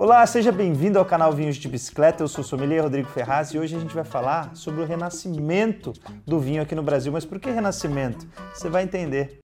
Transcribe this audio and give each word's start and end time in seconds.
Olá, 0.00 0.24
seja 0.28 0.52
bem-vindo 0.52 0.96
ao 0.96 1.04
canal 1.04 1.32
Vinhos 1.32 1.56
de 1.56 1.66
Bicicleta. 1.66 2.22
Eu 2.22 2.28
sou 2.28 2.44
o 2.44 2.46
sommelier 2.46 2.84
Rodrigo 2.84 3.08
Ferraz 3.08 3.48
e 3.48 3.58
hoje 3.58 3.74
a 3.74 3.80
gente 3.80 3.92
vai 3.92 4.04
falar 4.04 4.54
sobre 4.54 4.80
o 4.80 4.86
renascimento 4.86 5.92
do 6.24 6.38
vinho 6.38 6.62
aqui 6.62 6.72
no 6.72 6.84
Brasil. 6.84 7.10
Mas 7.10 7.24
por 7.24 7.40
que 7.40 7.50
renascimento? 7.50 8.24
Você 8.54 8.68
vai 8.70 8.84
entender. 8.84 9.40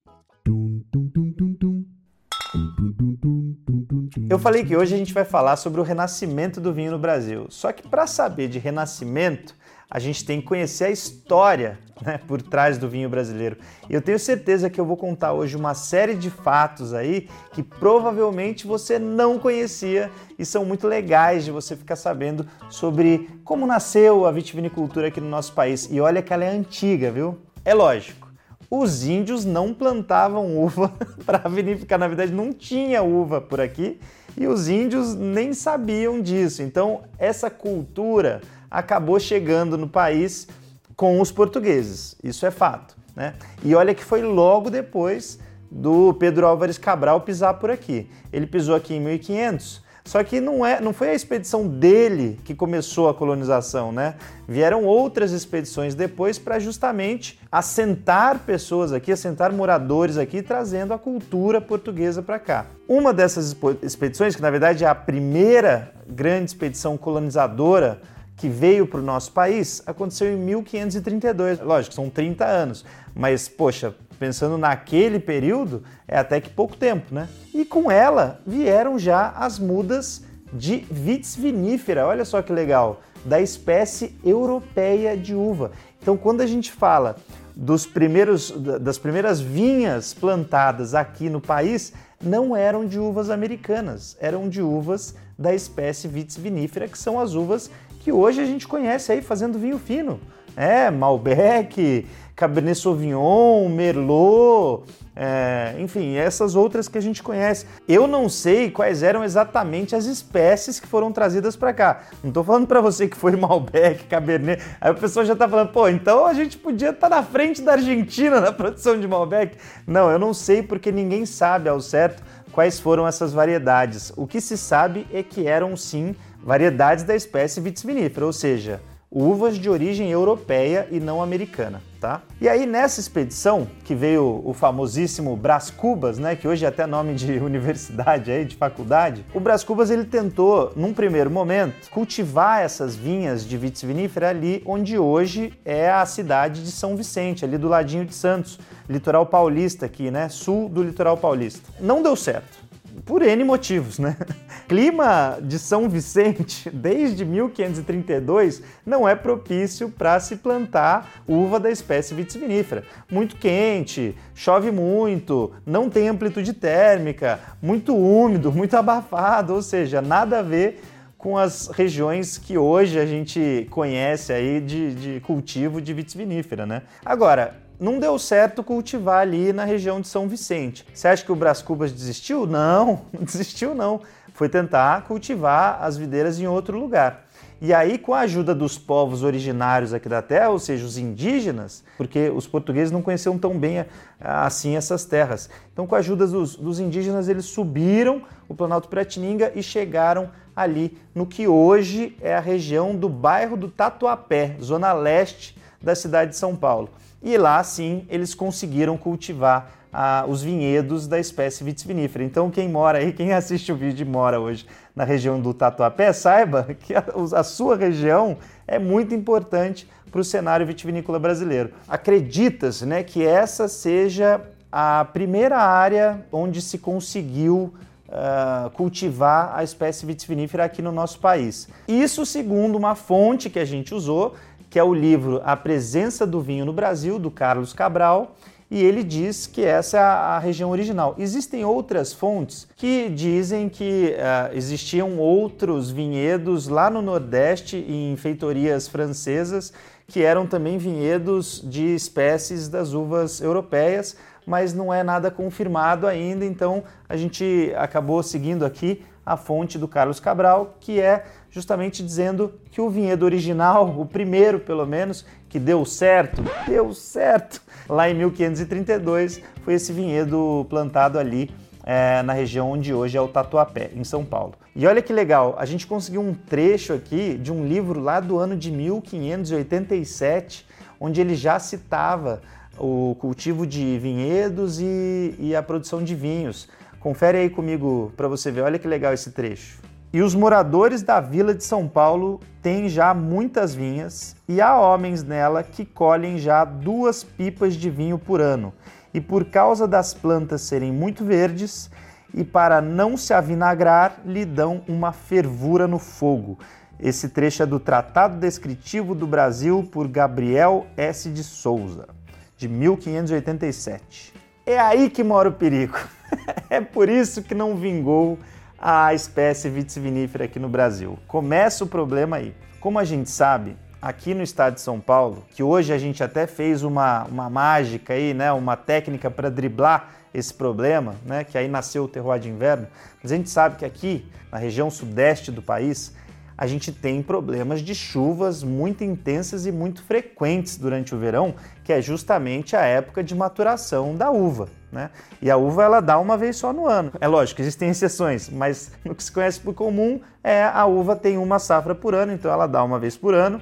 Eu 4.30 4.38
falei 4.38 4.64
que 4.64 4.76
hoje 4.76 4.94
a 4.94 4.96
gente 4.96 5.12
vai 5.12 5.24
falar 5.24 5.56
sobre 5.56 5.80
o 5.80 5.84
renascimento 5.84 6.60
do 6.60 6.72
vinho 6.72 6.92
no 6.92 7.00
Brasil. 7.00 7.46
Só 7.50 7.72
que 7.72 7.88
para 7.88 8.06
saber 8.06 8.46
de 8.46 8.60
renascimento, 8.60 9.56
a 9.90 9.98
gente 9.98 10.24
tem 10.24 10.40
que 10.40 10.46
conhecer 10.46 10.84
a 10.84 10.90
história 10.90 11.78
né, 12.02 12.18
por 12.26 12.42
trás 12.42 12.78
do 12.78 12.88
vinho 12.88 13.08
brasileiro. 13.08 13.56
Eu 13.88 14.00
tenho 14.02 14.18
certeza 14.18 14.68
que 14.68 14.80
eu 14.80 14.84
vou 14.84 14.96
contar 14.96 15.32
hoje 15.32 15.56
uma 15.56 15.74
série 15.74 16.14
de 16.14 16.30
fatos 16.30 16.92
aí 16.92 17.28
que 17.52 17.62
provavelmente 17.62 18.66
você 18.66 18.98
não 18.98 19.38
conhecia 19.38 20.10
e 20.38 20.44
são 20.44 20.64
muito 20.64 20.88
legais 20.88 21.44
de 21.44 21.50
você 21.50 21.76
ficar 21.76 21.96
sabendo 21.96 22.46
sobre 22.68 23.28
como 23.44 23.66
nasceu 23.66 24.26
a 24.26 24.32
vitivinicultura 24.32 25.08
aqui 25.08 25.20
no 25.20 25.28
nosso 25.28 25.52
país. 25.52 25.88
E 25.90 26.00
olha 26.00 26.22
que 26.22 26.32
ela 26.32 26.44
é 26.44 26.50
antiga, 26.50 27.10
viu? 27.10 27.38
É 27.64 27.72
lógico. 27.72 28.24
Os 28.70 29.04
índios 29.04 29.44
não 29.44 29.72
plantavam 29.72 30.56
uva 30.58 30.92
para 31.24 31.38
vinificar, 31.48 31.98
na 31.98 32.08
verdade 32.08 32.32
não 32.32 32.52
tinha 32.52 33.02
uva 33.02 33.40
por 33.40 33.60
aqui 33.60 34.00
e 34.36 34.46
os 34.46 34.68
índios 34.68 35.14
nem 35.14 35.52
sabiam 35.52 36.20
disso. 36.20 36.62
Então, 36.62 37.02
essa 37.18 37.48
cultura 37.48 38.40
acabou 38.74 39.18
chegando 39.18 39.78
no 39.78 39.88
país 39.88 40.48
com 40.96 41.20
os 41.20 41.30
portugueses. 41.30 42.16
Isso 42.22 42.44
é 42.44 42.50
fato. 42.50 42.96
Né? 43.14 43.34
E 43.62 43.74
olha 43.74 43.94
que 43.94 44.04
foi 44.04 44.22
logo 44.22 44.70
depois 44.70 45.38
do 45.70 46.14
Pedro 46.14 46.46
Álvares 46.46 46.78
Cabral 46.78 47.20
pisar 47.20 47.54
por 47.54 47.70
aqui. 47.70 48.08
Ele 48.32 48.46
pisou 48.46 48.74
aqui 48.74 48.94
em 48.94 49.00
1500 49.00 49.84
só 50.04 50.22
que 50.22 50.38
não, 50.38 50.64
é, 50.66 50.82
não 50.82 50.92
foi 50.92 51.08
a 51.08 51.14
expedição 51.14 51.66
dele 51.66 52.38
que 52.44 52.54
começou 52.54 53.08
a 53.08 53.14
colonização, 53.14 53.90
né? 53.90 54.16
Vieram 54.46 54.84
outras 54.84 55.32
expedições 55.32 55.94
depois 55.94 56.38
para 56.38 56.58
justamente 56.58 57.40
assentar 57.50 58.40
pessoas 58.40 58.92
aqui, 58.92 59.10
assentar 59.10 59.50
moradores 59.50 60.18
aqui, 60.18 60.42
trazendo 60.42 60.92
a 60.92 60.98
cultura 60.98 61.58
portuguesa 61.58 62.22
para 62.22 62.38
cá. 62.38 62.66
Uma 62.86 63.14
dessas 63.14 63.56
expedições, 63.82 64.36
que 64.36 64.42
na 64.42 64.50
verdade 64.50 64.84
é 64.84 64.86
a 64.86 64.94
primeira 64.94 65.94
grande 66.06 66.50
expedição 66.50 66.98
colonizadora 66.98 68.02
que 68.36 68.48
veio 68.48 68.86
para 68.86 69.00
o 69.00 69.02
nosso 69.02 69.32
país 69.32 69.82
aconteceu 69.86 70.32
em 70.32 70.36
1532. 70.36 71.60
Lógico, 71.60 71.94
são 71.94 72.10
30 72.10 72.44
anos, 72.44 72.84
mas 73.14 73.48
poxa, 73.48 73.94
pensando 74.18 74.58
naquele 74.58 75.18
período, 75.18 75.82
é 76.06 76.18
até 76.18 76.40
que 76.40 76.50
pouco 76.50 76.76
tempo, 76.76 77.14
né? 77.14 77.28
E 77.52 77.64
com 77.64 77.90
ela 77.90 78.40
vieram 78.46 78.98
já 78.98 79.30
as 79.30 79.58
mudas 79.58 80.24
de 80.52 80.78
vitis 80.90 81.36
vinífera, 81.36 82.06
olha 82.06 82.24
só 82.24 82.40
que 82.40 82.52
legal, 82.52 83.00
da 83.24 83.40
espécie 83.40 84.16
europeia 84.24 85.16
de 85.16 85.34
uva. 85.34 85.72
Então, 86.00 86.16
quando 86.16 86.42
a 86.42 86.46
gente 86.46 86.70
fala 86.70 87.16
dos 87.56 87.86
primeiros, 87.86 88.50
das 88.80 88.98
primeiras 88.98 89.40
vinhas 89.40 90.12
plantadas 90.12 90.94
aqui 90.94 91.30
no 91.30 91.40
país, 91.40 91.92
não 92.22 92.56
eram 92.56 92.86
de 92.86 92.98
uvas 92.98 93.30
americanas, 93.30 94.16
eram 94.20 94.48
de 94.48 94.60
uvas 94.60 95.14
da 95.38 95.54
espécie 95.54 96.08
vitis 96.08 96.36
vinífera, 96.36 96.88
que 96.88 96.98
são 96.98 97.18
as 97.18 97.34
uvas 97.34 97.70
que 98.04 98.12
hoje 98.12 98.38
a 98.38 98.44
gente 98.44 98.68
conhece 98.68 99.10
aí 99.10 99.22
fazendo 99.22 99.58
vinho 99.58 99.78
fino. 99.78 100.20
É, 100.54 100.90
Malbec, 100.90 102.06
Cabernet 102.36 102.78
Sauvignon, 102.78 103.66
Merlot, 103.70 104.84
é, 105.16 105.74
enfim, 105.78 106.14
essas 106.14 106.54
outras 106.54 106.86
que 106.86 106.98
a 106.98 107.00
gente 107.00 107.22
conhece. 107.22 107.64
Eu 107.88 108.06
não 108.06 108.28
sei 108.28 108.70
quais 108.70 109.02
eram 109.02 109.24
exatamente 109.24 109.96
as 109.96 110.04
espécies 110.04 110.78
que 110.78 110.86
foram 110.86 111.10
trazidas 111.12 111.56
para 111.56 111.72
cá. 111.72 112.02
Não 112.22 112.28
estou 112.28 112.44
falando 112.44 112.66
para 112.66 112.82
você 112.82 113.08
que 113.08 113.16
foi 113.16 113.34
Malbec, 113.40 114.04
Cabernet. 114.04 114.62
Aí 114.78 114.90
a 114.90 114.94
pessoa 114.94 115.24
já 115.24 115.32
está 115.32 115.48
falando, 115.48 115.72
pô, 115.72 115.88
então 115.88 116.26
a 116.26 116.34
gente 116.34 116.58
podia 116.58 116.90
estar 116.90 117.08
tá 117.08 117.16
na 117.16 117.22
frente 117.22 117.62
da 117.62 117.72
Argentina 117.72 118.38
na 118.38 118.52
produção 118.52 119.00
de 119.00 119.08
Malbec. 119.08 119.56
Não, 119.86 120.10
eu 120.10 120.18
não 120.18 120.34
sei 120.34 120.62
porque 120.62 120.92
ninguém 120.92 121.24
sabe 121.24 121.70
ao 121.70 121.80
certo 121.80 122.22
quais 122.52 122.78
foram 122.78 123.08
essas 123.08 123.32
variedades. 123.32 124.12
O 124.14 124.26
que 124.26 124.42
se 124.42 124.58
sabe 124.58 125.06
é 125.10 125.22
que 125.22 125.46
eram 125.46 125.74
sim 125.74 126.14
variedades 126.44 127.04
da 127.04 127.16
espécie 127.16 127.60
vitis 127.60 127.82
vinifera, 127.82 128.26
ou 128.26 128.32
seja, 128.32 128.80
uvas 129.10 129.56
de 129.56 129.70
origem 129.70 130.10
europeia 130.10 130.86
e 130.90 131.00
não 131.00 131.22
americana, 131.22 131.80
tá? 132.00 132.20
E 132.40 132.48
aí 132.48 132.66
nessa 132.66 133.00
expedição 133.00 133.66
que 133.84 133.94
veio 133.94 134.42
o 134.44 134.52
famosíssimo 134.52 135.34
Brás 135.36 135.70
Cubas, 135.70 136.18
né, 136.18 136.36
que 136.36 136.46
hoje 136.46 136.64
é 136.64 136.68
até 136.68 136.84
nome 136.84 137.14
de 137.14 137.32
universidade 137.40 138.30
aí, 138.30 138.44
de 138.44 138.56
faculdade, 138.56 139.24
o 139.32 139.40
Brás 139.40 139.64
Cubas 139.64 139.90
ele 139.90 140.04
tentou, 140.04 140.72
num 140.76 140.92
primeiro 140.92 141.30
momento, 141.30 141.88
cultivar 141.90 142.60
essas 142.60 142.94
vinhas 142.94 143.46
de 143.46 143.56
vitis 143.56 143.82
vinifera 143.82 144.28
ali 144.28 144.62
onde 144.66 144.98
hoje 144.98 145.54
é 145.64 145.90
a 145.90 146.04
cidade 146.04 146.62
de 146.62 146.72
São 146.72 146.94
Vicente, 146.94 147.44
ali 147.44 147.56
do 147.56 147.68
ladinho 147.68 148.04
de 148.04 148.14
Santos, 148.14 148.58
litoral 148.86 149.24
paulista 149.24 149.86
aqui, 149.86 150.10
né, 150.10 150.28
sul 150.28 150.68
do 150.68 150.82
litoral 150.82 151.16
paulista. 151.16 151.70
Não 151.80 152.02
deu 152.02 152.14
certo 152.14 152.63
por 153.04 153.22
N 153.22 153.44
motivos, 153.44 153.98
né? 153.98 154.16
Clima 154.66 155.38
de 155.42 155.58
São 155.58 155.88
Vicente, 155.88 156.70
desde 156.70 157.24
1532, 157.24 158.62
não 158.84 159.06
é 159.06 159.14
propício 159.14 159.90
para 159.90 160.18
se 160.20 160.36
plantar 160.36 161.22
uva 161.28 161.60
da 161.60 161.70
espécie 161.70 162.14
vitivinífera. 162.14 162.84
Muito 163.10 163.36
quente, 163.36 164.16
chove 164.34 164.70
muito, 164.70 165.52
não 165.66 165.90
tem 165.90 166.08
amplitude 166.08 166.52
térmica, 166.54 167.40
muito 167.60 167.94
úmido, 167.94 168.50
muito 168.52 168.74
abafado, 168.76 169.54
ou 169.54 169.62
seja, 169.62 170.00
nada 170.00 170.38
a 170.38 170.42
ver 170.42 170.82
com 171.18 171.38
as 171.38 171.68
regiões 171.68 172.36
que 172.36 172.58
hoje 172.58 172.98
a 172.98 173.06
gente 173.06 173.66
conhece 173.70 174.30
aí 174.30 174.60
de, 174.60 174.94
de 174.94 175.20
cultivo 175.20 175.80
de 175.80 175.92
vitivinífera, 175.94 176.66
né? 176.66 176.82
Agora, 177.02 177.63
não 177.84 177.98
deu 177.98 178.18
certo 178.18 178.64
cultivar 178.64 179.20
ali 179.20 179.52
na 179.52 179.64
região 179.64 180.00
de 180.00 180.08
São 180.08 180.26
Vicente. 180.26 180.86
Você 180.94 181.06
acha 181.06 181.22
que 181.22 181.30
o 181.30 181.36
Brás 181.36 181.60
Cubas 181.60 181.92
desistiu? 181.92 182.46
Não, 182.54 183.02
desistiu 183.20 183.74
não. 183.74 184.00
Foi 184.32 184.48
tentar 184.48 185.02
cultivar 185.02 185.82
as 185.82 185.96
videiras 185.96 186.40
em 186.40 186.46
outro 186.46 186.78
lugar. 186.78 187.26
E 187.60 187.72
aí, 187.72 187.98
com 187.98 188.12
a 188.12 188.20
ajuda 188.20 188.54
dos 188.54 188.76
povos 188.78 189.22
originários 189.22 189.92
aqui 189.92 190.08
da 190.08 190.20
terra, 190.20 190.48
ou 190.48 190.58
seja, 190.58 190.84
os 190.84 190.98
indígenas, 190.98 191.84
porque 191.96 192.30
os 192.30 192.46
portugueses 192.46 192.90
não 192.90 193.00
conheciam 193.00 193.38
tão 193.38 193.58
bem 193.58 193.86
assim 194.20 194.76
essas 194.76 195.04
terras. 195.04 195.48
Então, 195.72 195.86
com 195.86 195.94
a 195.94 195.98
ajuda 195.98 196.26
dos, 196.26 196.56
dos 196.56 196.80
indígenas, 196.80 197.28
eles 197.28 197.44
subiram 197.44 198.22
o 198.48 198.54
Planalto 198.54 198.88
Piratininga 198.88 199.52
e 199.54 199.62
chegaram 199.62 200.30
ali 200.54 200.98
no 201.14 201.26
que 201.26 201.46
hoje 201.46 202.16
é 202.20 202.34
a 202.34 202.40
região 202.40 202.94
do 202.94 203.08
bairro 203.08 203.56
do 203.56 203.68
Tatuapé, 203.68 204.56
zona 204.60 204.92
leste 204.92 205.56
da 205.80 205.94
cidade 205.94 206.32
de 206.32 206.36
São 206.36 206.56
Paulo. 206.56 206.90
E 207.24 207.38
lá 207.38 207.64
sim 207.64 208.04
eles 208.10 208.34
conseguiram 208.34 208.98
cultivar 208.98 209.70
ah, 209.90 210.26
os 210.28 210.42
vinhedos 210.42 211.08
da 211.08 211.18
espécie 211.18 211.64
vitis 211.64 211.84
vinífera. 211.84 212.22
Então 212.22 212.50
quem 212.50 212.68
mora 212.68 212.98
aí, 212.98 213.12
quem 213.12 213.32
assiste 213.32 213.72
o 213.72 213.76
vídeo 213.76 214.06
e 214.06 214.08
mora 214.08 214.38
hoje 214.38 214.66
na 214.94 215.04
região 215.04 215.40
do 215.40 215.54
Tatuapé, 215.54 216.12
saiba 216.12 216.68
que 216.78 216.94
a, 216.94 217.02
a 217.32 217.42
sua 217.42 217.76
região 217.76 218.36
é 218.68 218.78
muito 218.78 219.14
importante 219.14 219.88
para 220.10 220.20
o 220.20 220.24
cenário 220.24 220.66
vitivinícola 220.66 221.18
brasileiro. 221.18 221.70
Acredita-se 221.88 222.84
né, 222.84 223.02
que 223.02 223.24
essa 223.24 223.66
seja 223.66 224.40
a 224.70 225.04
primeira 225.06 225.56
área 225.58 226.26
onde 226.30 226.60
se 226.60 226.78
conseguiu 226.78 227.72
uh, 228.08 228.70
cultivar 228.70 229.52
a 229.54 229.64
espécie 229.64 230.06
vitivinífera 230.06 230.64
aqui 230.64 230.82
no 230.82 230.92
nosso 230.92 231.18
país. 231.18 231.68
Isso 231.88 232.24
segundo 232.24 232.76
uma 232.76 232.94
fonte 232.94 233.50
que 233.50 233.58
a 233.58 233.64
gente 233.64 233.94
usou, 233.94 234.34
que 234.74 234.78
é 234.80 234.82
o 234.82 234.92
livro 234.92 235.40
A 235.44 235.56
Presença 235.56 236.26
do 236.26 236.40
Vinho 236.40 236.64
no 236.64 236.72
Brasil, 236.72 237.16
do 237.16 237.30
Carlos 237.30 237.72
Cabral, 237.72 238.34
e 238.68 238.82
ele 238.82 239.04
diz 239.04 239.46
que 239.46 239.62
essa 239.62 239.98
é 239.98 240.00
a, 240.00 240.38
região 240.40 240.70
original. 240.70 241.14
Existem 241.16 241.64
outras 241.64 242.12
fontes 242.12 242.66
que 242.74 243.08
dizem 243.08 243.68
que 243.68 244.16
uh, 244.16 244.52
existiam 244.52 245.16
outros 245.16 245.92
vinhedos 245.92 246.66
lá 246.66 246.90
no 246.90 247.00
Nordeste, 247.00 247.76
em 247.88 248.16
feitorias 248.16 248.88
francesas, 248.88 249.72
que 250.08 250.24
eram 250.24 250.44
também 250.44 250.76
vinhedos 250.76 251.62
de 251.64 251.94
espécies 251.94 252.68
das 252.68 252.94
uvas 252.94 253.40
europeias, 253.40 254.16
mas 254.44 254.74
não 254.74 254.92
é 254.92 255.04
nada 255.04 255.30
confirmado 255.30 256.04
ainda, 256.04 256.44
então 256.44 256.82
a 257.08 257.16
gente 257.16 257.72
acabou 257.76 258.24
seguindo 258.24 258.64
aqui 258.66 259.04
a 259.24 259.36
fonte 259.36 259.78
do 259.78 259.88
Carlos 259.88 260.20
Cabral, 260.20 260.76
que 260.80 261.00
é 261.00 261.24
justamente 261.50 262.02
dizendo 262.02 262.52
que 262.70 262.80
o 262.80 262.90
vinhedo 262.90 263.24
original, 263.24 263.88
o 263.98 264.04
primeiro 264.06 264.58
pelo 264.58 264.86
menos, 264.86 265.24
que 265.48 265.58
deu 265.58 265.84
certo, 265.84 266.42
deu 266.66 266.92
certo, 266.92 267.62
lá 267.88 268.10
em 268.10 268.14
1532, 268.14 269.40
foi 269.62 269.74
esse 269.74 269.92
vinhedo 269.92 270.66
plantado 270.68 271.18
ali 271.18 271.50
é, 271.84 272.22
na 272.22 272.32
região 272.32 272.70
onde 272.70 272.92
hoje 272.92 273.16
é 273.16 273.20
o 273.20 273.28
Tatuapé, 273.28 273.90
em 273.94 274.02
São 274.04 274.24
Paulo. 274.24 274.54
E 274.74 274.86
olha 274.86 275.02
que 275.02 275.12
legal, 275.12 275.54
a 275.58 275.64
gente 275.64 275.86
conseguiu 275.86 276.22
um 276.22 276.34
trecho 276.34 276.92
aqui 276.92 277.34
de 277.34 277.52
um 277.52 277.66
livro 277.66 278.00
lá 278.00 278.18
do 278.18 278.38
ano 278.38 278.56
de 278.56 278.72
1587, 278.72 280.66
onde 280.98 281.20
ele 281.20 281.36
já 281.36 281.58
citava 281.58 282.40
o 282.78 283.16
cultivo 283.20 283.66
de 283.66 283.98
vinhedos 283.98 284.80
e, 284.80 285.34
e 285.38 285.54
a 285.54 285.62
produção 285.62 286.02
de 286.02 286.14
vinhos. 286.14 286.68
Confere 287.04 287.36
aí 287.36 287.50
comigo 287.50 288.14
para 288.16 288.28
você 288.28 288.50
ver, 288.50 288.62
olha 288.62 288.78
que 288.78 288.88
legal 288.88 289.12
esse 289.12 289.30
trecho. 289.30 289.78
E 290.10 290.22
os 290.22 290.34
moradores 290.34 291.02
da 291.02 291.20
vila 291.20 291.54
de 291.54 291.62
São 291.62 291.86
Paulo 291.86 292.40
têm 292.62 292.88
já 292.88 293.12
muitas 293.12 293.74
vinhas 293.74 294.34
e 294.48 294.58
há 294.58 294.74
homens 294.80 295.22
nela 295.22 295.62
que 295.62 295.84
colhem 295.84 296.38
já 296.38 296.64
duas 296.64 297.22
pipas 297.22 297.74
de 297.74 297.90
vinho 297.90 298.18
por 298.18 298.40
ano. 298.40 298.72
E 299.12 299.20
por 299.20 299.44
causa 299.44 299.86
das 299.86 300.14
plantas 300.14 300.62
serem 300.62 300.90
muito 300.90 301.26
verdes 301.26 301.90
e 302.32 302.42
para 302.42 302.80
não 302.80 303.18
se 303.18 303.34
avinagrar, 303.34 304.22
lhe 304.24 304.46
dão 304.46 304.80
uma 304.88 305.12
fervura 305.12 305.86
no 305.86 305.98
fogo. 305.98 306.58
Esse 306.98 307.28
trecho 307.28 307.64
é 307.64 307.66
do 307.66 307.78
Tratado 307.78 308.38
Descritivo 308.38 309.14
do 309.14 309.26
Brasil 309.26 309.86
por 309.92 310.08
Gabriel 310.08 310.86
S. 310.96 311.28
de 311.28 311.44
Souza, 311.44 312.08
de 312.56 312.66
1587. 312.66 314.43
É 314.66 314.78
aí 314.78 315.10
que 315.10 315.22
mora 315.22 315.50
o 315.50 315.52
perigo. 315.52 315.98
é 316.70 316.80
por 316.80 317.10
isso 317.10 317.42
que 317.42 317.54
não 317.54 317.76
vingou 317.76 318.38
a 318.78 319.12
espécie 319.12 319.68
vitis 319.68 319.98
vinífera 319.98 320.46
aqui 320.46 320.58
no 320.58 320.70
Brasil. 320.70 321.18
Começa 321.28 321.84
o 321.84 321.86
problema 321.86 322.36
aí. 322.36 322.54
Como 322.80 322.98
a 322.98 323.04
gente 323.04 323.28
sabe, 323.28 323.76
aqui 324.00 324.32
no 324.32 324.42
estado 324.42 324.74
de 324.74 324.80
São 324.80 324.98
Paulo, 324.98 325.44
que 325.50 325.62
hoje 325.62 325.92
a 325.92 325.98
gente 325.98 326.24
até 326.24 326.46
fez 326.46 326.82
uma, 326.82 327.24
uma 327.24 327.50
mágica 327.50 328.14
aí, 328.14 328.32
né, 328.32 328.52
uma 328.52 328.74
técnica 328.74 329.30
para 329.30 329.50
driblar 329.50 330.08
esse 330.32 330.52
problema, 330.52 331.14
né, 331.26 331.44
que 331.44 331.58
aí 331.58 331.68
nasceu 331.68 332.04
o 332.04 332.08
terroir 332.08 332.40
de 332.40 332.48
inverno, 332.48 332.86
mas 333.22 333.32
a 333.32 333.36
gente 333.36 333.50
sabe 333.50 333.76
que 333.76 333.84
aqui, 333.84 334.26
na 334.50 334.56
região 334.56 334.90
sudeste 334.90 335.50
do 335.50 335.60
país, 335.60 336.14
a 336.56 336.66
gente 336.66 336.92
tem 336.92 337.22
problemas 337.22 337.80
de 337.80 337.94
chuvas 337.94 338.62
muito 338.62 339.02
intensas 339.02 339.66
e 339.66 339.72
muito 339.72 340.02
frequentes 340.02 340.76
durante 340.76 341.14
o 341.14 341.18
verão, 341.18 341.54
que 341.82 341.92
é 341.92 342.00
justamente 342.00 342.76
a 342.76 342.82
época 342.82 343.22
de 343.22 343.34
maturação 343.34 344.14
da 344.14 344.30
uva. 344.30 344.68
Né? 344.90 345.10
E 345.42 345.50
a 345.50 345.56
uva 345.56 345.82
ela 345.82 346.00
dá 346.00 346.18
uma 346.18 346.36
vez 346.36 346.56
só 346.56 346.72
no 346.72 346.86
ano. 346.86 347.10
É 347.20 347.26
lógico, 347.26 347.60
existem 347.60 347.90
exceções, 347.90 348.48
mas 348.48 348.92
no 349.04 349.14
que 349.14 349.24
se 349.24 349.32
conhece 349.32 349.60
por 349.60 349.74
comum 349.74 350.20
é 350.42 350.62
a 350.62 350.86
uva 350.86 351.16
tem 351.16 351.36
uma 351.36 351.58
safra 351.58 351.94
por 351.94 352.14
ano, 352.14 352.32
então 352.32 352.50
ela 352.50 352.66
dá 352.66 352.82
uma 352.84 352.98
vez 352.98 353.16
por 353.16 353.34
ano. 353.34 353.60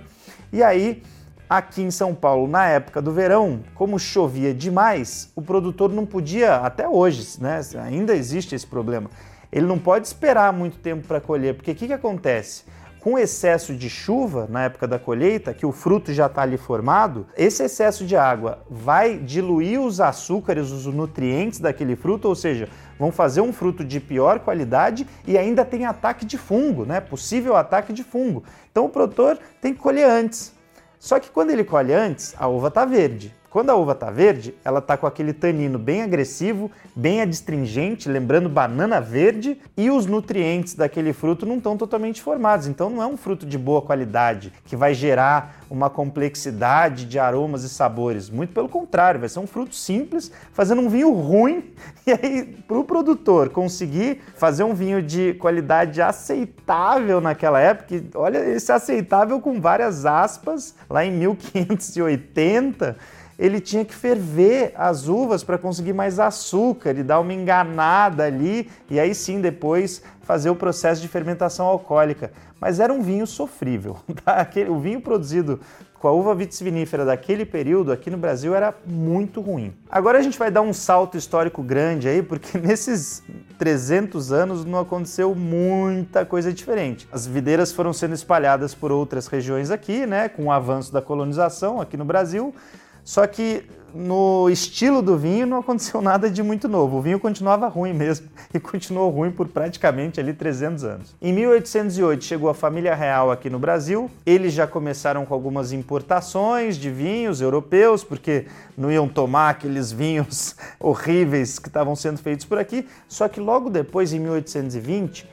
E 0.52 0.62
aí, 0.62 1.02
aqui 1.48 1.80
em 1.80 1.90
São 1.90 2.14
Paulo, 2.14 2.46
na 2.46 2.66
época 2.66 3.00
do 3.00 3.12
verão, 3.12 3.60
como 3.74 3.98
chovia 3.98 4.52
demais, 4.52 5.32
o 5.34 5.40
produtor 5.40 5.90
não 5.90 6.04
podia, 6.04 6.56
até 6.56 6.86
hoje, 6.86 7.40
né? 7.40 7.60
ainda 7.82 8.14
existe 8.14 8.54
esse 8.54 8.66
problema, 8.66 9.08
ele 9.50 9.66
não 9.66 9.78
pode 9.78 10.06
esperar 10.06 10.52
muito 10.52 10.78
tempo 10.78 11.06
para 11.06 11.20
colher, 11.20 11.54
porque 11.54 11.72
o 11.72 11.74
que, 11.74 11.86
que 11.86 11.92
acontece? 11.92 12.64
Com 13.02 13.18
excesso 13.18 13.74
de 13.74 13.90
chuva 13.90 14.46
na 14.48 14.62
época 14.62 14.86
da 14.86 14.96
colheita, 14.96 15.52
que 15.52 15.66
o 15.66 15.72
fruto 15.72 16.12
já 16.12 16.26
está 16.26 16.42
ali 16.42 16.56
formado, 16.56 17.26
esse 17.36 17.60
excesso 17.64 18.06
de 18.06 18.16
água 18.16 18.62
vai 18.70 19.18
diluir 19.18 19.80
os 19.80 20.00
açúcares, 20.00 20.70
os 20.70 20.86
nutrientes 20.86 21.58
daquele 21.58 21.96
fruto, 21.96 22.28
ou 22.28 22.36
seja, 22.36 22.68
vão 22.96 23.10
fazer 23.10 23.40
um 23.40 23.52
fruto 23.52 23.84
de 23.84 23.98
pior 23.98 24.38
qualidade 24.38 25.04
e 25.26 25.36
ainda 25.36 25.64
tem 25.64 25.84
ataque 25.84 26.24
de 26.24 26.38
fungo, 26.38 26.84
né? 26.84 27.00
Possível 27.00 27.56
ataque 27.56 27.92
de 27.92 28.04
fungo. 28.04 28.44
Então 28.70 28.84
o 28.84 28.88
produtor 28.88 29.36
tem 29.60 29.74
que 29.74 29.80
colher 29.80 30.08
antes. 30.08 30.54
Só 30.96 31.18
que 31.18 31.28
quando 31.28 31.50
ele 31.50 31.64
colhe 31.64 31.92
antes, 31.92 32.36
a 32.38 32.46
uva 32.46 32.68
está 32.68 32.84
verde. 32.84 33.34
Quando 33.52 33.68
a 33.68 33.76
uva 33.76 33.92
está 33.92 34.10
verde, 34.10 34.54
ela 34.64 34.78
está 34.78 34.96
com 34.96 35.06
aquele 35.06 35.34
tanino 35.34 35.78
bem 35.78 36.00
agressivo, 36.00 36.70
bem 36.96 37.20
adstringente, 37.20 38.08
lembrando 38.08 38.48
banana 38.48 38.98
verde, 38.98 39.60
e 39.76 39.90
os 39.90 40.06
nutrientes 40.06 40.74
daquele 40.74 41.12
fruto 41.12 41.44
não 41.44 41.58
estão 41.58 41.76
totalmente 41.76 42.22
formados. 42.22 42.66
Então 42.66 42.88
não 42.88 43.02
é 43.02 43.06
um 43.06 43.14
fruto 43.14 43.44
de 43.44 43.58
boa 43.58 43.82
qualidade 43.82 44.50
que 44.64 44.74
vai 44.74 44.94
gerar 44.94 45.62
uma 45.68 45.90
complexidade 45.90 47.04
de 47.04 47.18
aromas 47.18 47.62
e 47.62 47.68
sabores. 47.68 48.30
Muito 48.30 48.54
pelo 48.54 48.70
contrário, 48.70 49.20
vai 49.20 49.28
ser 49.28 49.40
um 49.40 49.46
fruto 49.46 49.74
simples, 49.74 50.32
fazendo 50.54 50.80
um 50.80 50.88
vinho 50.88 51.12
ruim. 51.12 51.62
E 52.04 52.10
aí, 52.10 52.44
para 52.66 52.76
o 52.76 52.82
produtor 52.82 53.50
conseguir 53.50 54.20
fazer 54.34 54.64
um 54.64 54.74
vinho 54.74 55.00
de 55.00 55.34
qualidade 55.34 56.02
aceitável 56.02 57.20
naquela 57.20 57.60
época, 57.60 57.94
olha, 58.16 58.38
esse 58.38 58.72
aceitável 58.72 59.40
com 59.40 59.60
várias 59.60 60.04
aspas, 60.04 60.74
lá 60.90 61.04
em 61.04 61.12
1580 61.12 62.96
ele 63.42 63.60
tinha 63.60 63.84
que 63.84 63.92
ferver 63.92 64.72
as 64.76 65.08
uvas 65.08 65.42
para 65.42 65.58
conseguir 65.58 65.92
mais 65.92 66.20
açúcar 66.20 66.96
e 66.96 67.02
dar 67.02 67.18
uma 67.18 67.34
enganada 67.34 68.22
ali, 68.22 68.70
e 68.88 69.00
aí 69.00 69.12
sim 69.16 69.40
depois 69.40 70.00
fazer 70.20 70.48
o 70.48 70.54
processo 70.54 71.02
de 71.02 71.08
fermentação 71.08 71.66
alcoólica. 71.66 72.30
Mas 72.60 72.78
era 72.78 72.92
um 72.92 73.02
vinho 73.02 73.26
sofrível. 73.26 73.96
Tá? 74.24 74.46
o 74.68 74.78
vinho 74.78 75.00
produzido 75.00 75.58
com 75.98 76.06
a 76.06 76.12
uva 76.12 76.32
vitis 76.32 76.60
vinífera 76.60 77.04
daquele 77.04 77.44
período 77.44 77.90
aqui 77.90 78.08
no 78.08 78.16
Brasil 78.16 78.54
era 78.54 78.72
muito 78.86 79.40
ruim. 79.40 79.74
Agora 79.90 80.18
a 80.18 80.22
gente 80.22 80.38
vai 80.38 80.48
dar 80.48 80.60
um 80.60 80.72
salto 80.72 81.16
histórico 81.16 81.60
grande 81.62 82.08
aí, 82.08 82.22
porque 82.22 82.58
nesses 82.62 83.24
300 83.58 84.30
anos 84.30 84.64
não 84.64 84.78
aconteceu 84.78 85.34
muita 85.34 86.24
coisa 86.24 86.52
diferente. 86.52 87.08
As 87.10 87.26
videiras 87.26 87.72
foram 87.72 87.92
sendo 87.92 88.14
espalhadas 88.14 88.74
por 88.74 88.92
outras 88.92 89.26
regiões 89.26 89.72
aqui, 89.72 90.06
né, 90.06 90.28
com 90.28 90.44
o 90.44 90.52
avanço 90.52 90.92
da 90.92 91.02
colonização 91.02 91.80
aqui 91.80 91.96
no 91.96 92.04
Brasil, 92.04 92.54
só 93.04 93.26
que 93.26 93.64
no 93.94 94.48
estilo 94.48 95.02
do 95.02 95.18
vinho 95.18 95.46
não 95.46 95.58
aconteceu 95.58 96.00
nada 96.02 96.30
de 96.30 96.42
muito 96.42 96.68
novo. 96.68 96.98
O 96.98 97.02
vinho 97.02 97.20
continuava 97.20 97.68
ruim 97.68 97.92
mesmo 97.92 98.28
e 98.52 98.58
continuou 98.58 99.10
ruim 99.10 99.30
por 99.30 99.48
praticamente 99.48 100.18
ali 100.18 100.32
300 100.32 100.84
anos. 100.84 101.14
Em 101.20 101.32
1808 101.32 102.24
chegou 102.24 102.48
a 102.48 102.54
família 102.54 102.94
real 102.94 103.30
aqui 103.30 103.50
no 103.50 103.58
Brasil. 103.58 104.10
Eles 104.24 104.52
já 104.52 104.66
começaram 104.66 105.24
com 105.26 105.34
algumas 105.34 105.72
importações 105.72 106.76
de 106.76 106.90
vinhos 106.90 107.40
europeus, 107.40 108.02
porque 108.02 108.46
não 108.76 108.90
iam 108.90 109.08
tomar 109.08 109.50
aqueles 109.50 109.92
vinhos 109.92 110.56
horríveis 110.80 111.58
que 111.58 111.68
estavam 111.68 111.94
sendo 111.94 112.18
feitos 112.18 112.44
por 112.44 112.58
aqui. 112.58 112.86
Só 113.08 113.28
que 113.28 113.40
logo 113.40 113.68
depois, 113.68 114.12
em 114.12 114.20
1820, 114.20 115.28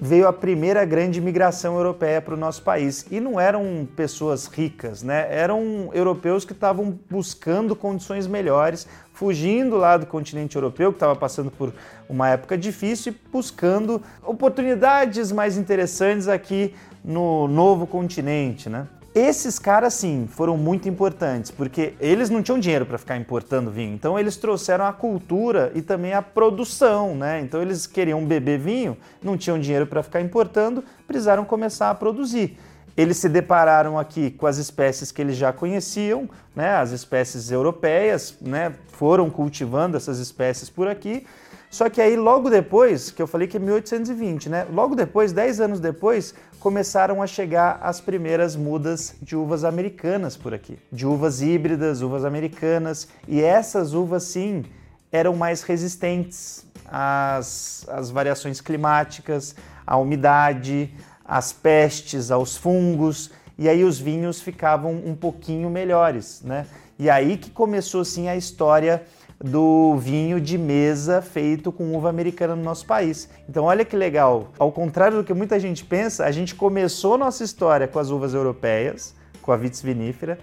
veio 0.00 0.26
a 0.26 0.32
primeira 0.32 0.84
grande 0.84 1.20
migração 1.20 1.76
europeia 1.76 2.22
para 2.22 2.34
o 2.34 2.36
nosso 2.36 2.62
país. 2.62 3.06
E 3.10 3.20
não 3.20 3.38
eram 3.38 3.86
pessoas 3.94 4.46
ricas, 4.46 5.02
né? 5.02 5.26
Eram 5.30 5.90
europeus 5.92 6.44
que 6.44 6.52
estavam 6.52 6.98
buscando 7.08 7.76
condições 7.76 8.26
melhores, 8.26 8.86
fugindo 9.12 9.76
lá 9.76 9.96
do 9.96 10.06
continente 10.06 10.56
europeu, 10.56 10.90
que 10.90 10.96
estava 10.96 11.14
passando 11.14 11.50
por 11.50 11.72
uma 12.08 12.30
época 12.30 12.56
difícil, 12.56 13.12
e 13.12 13.30
buscando 13.30 14.02
oportunidades 14.22 15.30
mais 15.30 15.58
interessantes 15.58 16.28
aqui 16.28 16.74
no 17.04 17.46
novo 17.46 17.86
continente, 17.86 18.70
né? 18.70 18.86
Esses 19.12 19.58
caras, 19.58 19.94
sim, 19.94 20.28
foram 20.30 20.56
muito 20.56 20.88
importantes, 20.88 21.50
porque 21.50 21.94
eles 21.98 22.30
não 22.30 22.44
tinham 22.44 22.60
dinheiro 22.60 22.86
para 22.86 22.96
ficar 22.96 23.16
importando 23.16 23.68
vinho, 23.68 23.92
então 23.92 24.16
eles 24.16 24.36
trouxeram 24.36 24.86
a 24.86 24.92
cultura 24.92 25.72
e 25.74 25.82
também 25.82 26.14
a 26.14 26.22
produção, 26.22 27.16
né? 27.16 27.40
Então 27.40 27.60
eles 27.60 27.88
queriam 27.88 28.24
beber 28.24 28.60
vinho, 28.60 28.96
não 29.20 29.36
tinham 29.36 29.58
dinheiro 29.58 29.84
para 29.84 30.00
ficar 30.00 30.20
importando, 30.20 30.84
precisaram 31.08 31.44
começar 31.44 31.90
a 31.90 31.94
produzir. 31.94 32.56
Eles 32.96 33.16
se 33.16 33.28
depararam 33.28 33.98
aqui 33.98 34.30
com 34.30 34.46
as 34.46 34.58
espécies 34.58 35.10
que 35.10 35.20
eles 35.20 35.36
já 35.36 35.52
conheciam, 35.52 36.30
né? 36.54 36.76
As 36.76 36.92
espécies 36.92 37.50
europeias, 37.50 38.36
né? 38.40 38.74
Foram 38.92 39.28
cultivando 39.28 39.96
essas 39.96 40.20
espécies 40.20 40.70
por 40.70 40.86
aqui 40.86 41.26
só 41.70 41.88
que 41.88 42.00
aí 42.00 42.16
logo 42.16 42.50
depois, 42.50 43.12
que 43.12 43.22
eu 43.22 43.28
falei 43.28 43.46
que 43.46 43.56
é 43.56 43.60
1820, 43.60 44.48
né? 44.48 44.66
Logo 44.72 44.96
depois, 44.96 45.32
10 45.32 45.60
anos 45.60 45.78
depois, 45.78 46.34
começaram 46.58 47.22
a 47.22 47.28
chegar 47.28 47.78
as 47.80 48.00
primeiras 48.00 48.56
mudas 48.56 49.14
de 49.22 49.36
uvas 49.36 49.62
americanas 49.62 50.36
por 50.36 50.52
aqui. 50.52 50.76
De 50.90 51.06
uvas 51.06 51.40
híbridas, 51.40 52.02
uvas 52.02 52.24
americanas. 52.24 53.06
E 53.28 53.40
essas 53.40 53.94
uvas, 53.94 54.24
sim, 54.24 54.64
eram 55.12 55.36
mais 55.36 55.62
resistentes 55.62 56.66
às, 56.84 57.86
às 57.88 58.10
variações 58.10 58.60
climáticas, 58.60 59.54
à 59.86 59.96
umidade, 59.96 60.92
às 61.24 61.52
pestes, 61.52 62.32
aos 62.32 62.56
fungos. 62.56 63.30
E 63.56 63.68
aí 63.68 63.84
os 63.84 63.96
vinhos 63.96 64.40
ficavam 64.40 64.92
um 65.06 65.14
pouquinho 65.14 65.70
melhores, 65.70 66.42
né? 66.42 66.66
E 66.98 67.08
aí 67.08 67.36
que 67.36 67.50
começou, 67.50 68.04
sim, 68.04 68.28
a 68.28 68.34
história 68.34 69.04
do 69.42 69.96
vinho 69.96 70.38
de 70.38 70.58
mesa 70.58 71.22
feito 71.22 71.72
com 71.72 71.96
uva 71.96 72.10
americana 72.10 72.54
no 72.54 72.62
nosso 72.62 72.84
país. 72.84 73.28
Então, 73.48 73.64
olha 73.64 73.84
que 73.84 73.96
legal. 73.96 74.52
Ao 74.58 74.70
contrário 74.70 75.16
do 75.16 75.24
que 75.24 75.32
muita 75.32 75.58
gente 75.58 75.84
pensa, 75.84 76.26
a 76.26 76.30
gente 76.30 76.54
começou 76.54 77.16
nossa 77.16 77.42
história 77.42 77.88
com 77.88 77.98
as 77.98 78.10
uvas 78.10 78.34
europeias, 78.34 79.14
com 79.40 79.50
a 79.50 79.56
vitis 79.56 79.80
vinífera, 79.80 80.38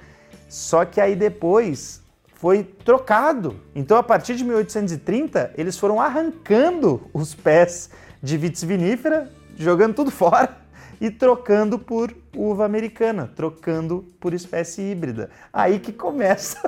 só 0.49 0.83
que 0.83 0.99
aí 0.99 1.15
depois 1.15 2.01
foi 2.35 2.63
trocado. 2.63 3.55
Então, 3.75 3.97
a 3.97 4.03
partir 4.03 4.35
de 4.35 4.43
1830, 4.43 5.53
eles 5.55 5.77
foram 5.77 6.01
arrancando 6.01 7.07
os 7.13 7.35
pés 7.35 7.91
de 8.21 8.35
vitis 8.37 8.63
vinífera, 8.63 9.31
jogando 9.55 9.93
tudo 9.93 10.09
fora 10.11 10.57
e 10.99 11.11
trocando 11.11 11.77
por 11.77 12.15
uva 12.35 12.65
americana, 12.65 13.31
trocando 13.35 14.05
por 14.19 14.33
espécie 14.33 14.81
híbrida. 14.81 15.29
Aí 15.53 15.79
que 15.79 15.93
começa 15.93 16.59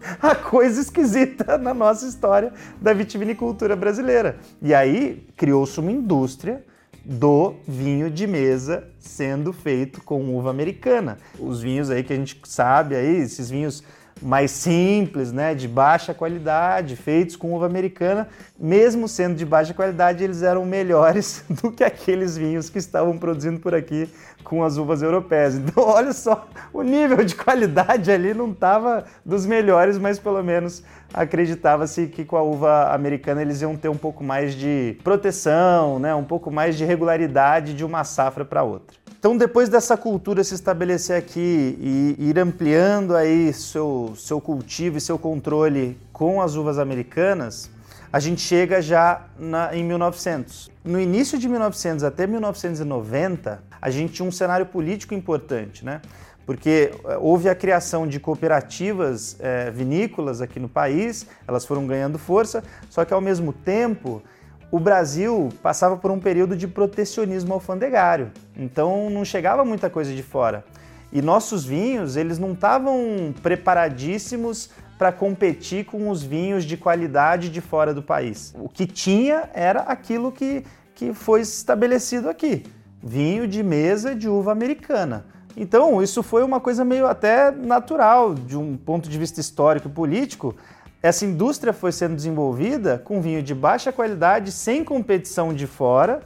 a 0.20 0.34
coisa 0.34 0.80
esquisita 0.80 1.58
na 1.58 1.74
nossa 1.74 2.06
história 2.06 2.52
da 2.80 2.92
vitivinicultura 2.92 3.76
brasileira. 3.76 4.38
E 4.62 4.74
aí 4.74 5.26
criou-se 5.36 5.78
uma 5.78 5.92
indústria 5.92 6.64
do 7.04 7.54
vinho 7.66 8.10
de 8.10 8.26
mesa 8.26 8.88
sendo 8.98 9.52
feito 9.52 10.02
com 10.02 10.36
uva 10.36 10.50
americana. 10.50 11.18
Os 11.38 11.60
vinhos 11.60 11.90
aí 11.90 12.02
que 12.02 12.12
a 12.12 12.16
gente 12.16 12.40
sabe 12.44 12.94
aí, 12.94 13.16
esses 13.16 13.50
vinhos 13.50 13.82
mais 14.22 14.50
simples, 14.50 15.32
né, 15.32 15.54
de 15.54 15.66
baixa 15.66 16.12
qualidade, 16.12 16.96
feitos 16.96 17.36
com 17.36 17.54
uva 17.54 17.66
americana, 17.66 18.28
mesmo 18.58 19.08
sendo 19.08 19.34
de 19.34 19.46
baixa 19.46 19.72
qualidade, 19.72 20.22
eles 20.22 20.42
eram 20.42 20.64
melhores 20.64 21.44
do 21.62 21.72
que 21.72 21.82
aqueles 21.82 22.36
vinhos 22.36 22.68
que 22.68 22.78
estavam 22.78 23.16
produzindo 23.16 23.60
por 23.60 23.74
aqui 23.74 24.08
com 24.44 24.62
as 24.62 24.76
uvas 24.76 25.02
europeias. 25.02 25.54
Então, 25.54 25.84
olha 25.88 26.12
só, 26.12 26.48
o 26.72 26.82
nível 26.82 27.24
de 27.24 27.34
qualidade 27.34 28.10
ali 28.10 28.34
não 28.34 28.50
estava 28.50 29.04
dos 29.24 29.46
melhores, 29.46 29.98
mas 29.98 30.18
pelo 30.18 30.42
menos 30.42 30.82
acreditava-se 31.12 32.06
que 32.06 32.24
com 32.24 32.36
a 32.36 32.42
uva 32.42 32.94
americana 32.94 33.42
eles 33.42 33.62
iam 33.62 33.76
ter 33.76 33.88
um 33.88 33.96
pouco 33.96 34.22
mais 34.22 34.54
de 34.54 34.96
proteção, 35.02 35.98
né, 35.98 36.14
um 36.14 36.24
pouco 36.24 36.50
mais 36.50 36.76
de 36.76 36.84
regularidade 36.84 37.74
de 37.74 37.84
uma 37.84 38.04
safra 38.04 38.44
para 38.44 38.62
outra. 38.62 38.99
Então, 39.20 39.36
depois 39.36 39.68
dessa 39.68 39.98
cultura 39.98 40.42
se 40.42 40.54
estabelecer 40.54 41.14
aqui 41.14 41.76
e 41.78 42.30
ir 42.30 42.38
ampliando 42.38 43.14
aí 43.14 43.52
seu, 43.52 44.14
seu 44.16 44.40
cultivo 44.40 44.96
e 44.96 45.00
seu 45.00 45.18
controle 45.18 45.98
com 46.10 46.40
as 46.40 46.54
uvas 46.54 46.78
americanas, 46.78 47.70
a 48.10 48.18
gente 48.18 48.40
chega 48.40 48.80
já 48.80 49.26
na, 49.38 49.76
em 49.76 49.84
1900. 49.84 50.70
No 50.82 50.98
início 50.98 51.38
de 51.38 51.50
1900 51.50 52.02
até 52.02 52.26
1990, 52.26 53.62
a 53.78 53.90
gente 53.90 54.14
tinha 54.14 54.26
um 54.26 54.32
cenário 54.32 54.64
político 54.64 55.12
importante, 55.12 55.84
né? 55.84 56.00
Porque 56.46 56.90
eh, 57.04 57.18
houve 57.20 57.50
a 57.50 57.54
criação 57.54 58.06
de 58.06 58.18
cooperativas 58.18 59.36
é, 59.38 59.70
vinícolas 59.70 60.40
aqui 60.40 60.58
no 60.58 60.68
país, 60.68 61.26
elas 61.46 61.66
foram 61.66 61.86
ganhando 61.86 62.18
força, 62.18 62.64
só 62.88 63.04
que 63.04 63.12
ao 63.12 63.20
mesmo 63.20 63.52
tempo 63.52 64.22
o 64.70 64.78
Brasil 64.78 65.48
passava 65.62 65.96
por 65.96 66.10
um 66.10 66.20
período 66.20 66.56
de 66.56 66.68
protecionismo 66.68 67.52
alfandegário, 67.52 68.30
então 68.56 69.10
não 69.10 69.24
chegava 69.24 69.64
muita 69.64 69.90
coisa 69.90 70.14
de 70.14 70.22
fora. 70.22 70.64
E 71.12 71.20
nossos 71.20 71.64
vinhos, 71.64 72.16
eles 72.16 72.38
não 72.38 72.52
estavam 72.52 73.34
preparadíssimos 73.42 74.70
para 74.96 75.10
competir 75.10 75.86
com 75.86 76.08
os 76.08 76.22
vinhos 76.22 76.64
de 76.64 76.76
qualidade 76.76 77.48
de 77.48 77.60
fora 77.60 77.92
do 77.92 78.02
país. 78.02 78.54
O 78.56 78.68
que 78.68 78.86
tinha 78.86 79.50
era 79.52 79.80
aquilo 79.80 80.30
que, 80.30 80.64
que 80.94 81.12
foi 81.12 81.40
estabelecido 81.40 82.28
aqui: 82.28 82.64
vinho 83.02 83.48
de 83.48 83.62
mesa 83.62 84.14
de 84.14 84.28
uva 84.28 84.52
americana. 84.52 85.24
Então, 85.56 86.00
isso 86.00 86.22
foi 86.22 86.44
uma 86.44 86.60
coisa 86.60 86.84
meio 86.84 87.06
até 87.08 87.50
natural, 87.50 88.34
de 88.34 88.56
um 88.56 88.76
ponto 88.76 89.08
de 89.08 89.18
vista 89.18 89.40
histórico 89.40 89.88
e 89.88 89.90
político 89.90 90.54
essa 91.02 91.24
indústria 91.24 91.72
foi 91.72 91.92
sendo 91.92 92.14
desenvolvida 92.14 92.98
com 92.98 93.22
vinho 93.22 93.42
de 93.42 93.54
baixa 93.54 93.90
qualidade, 93.90 94.52
sem 94.52 94.84
competição 94.84 95.54
de 95.54 95.66
fora 95.66 96.20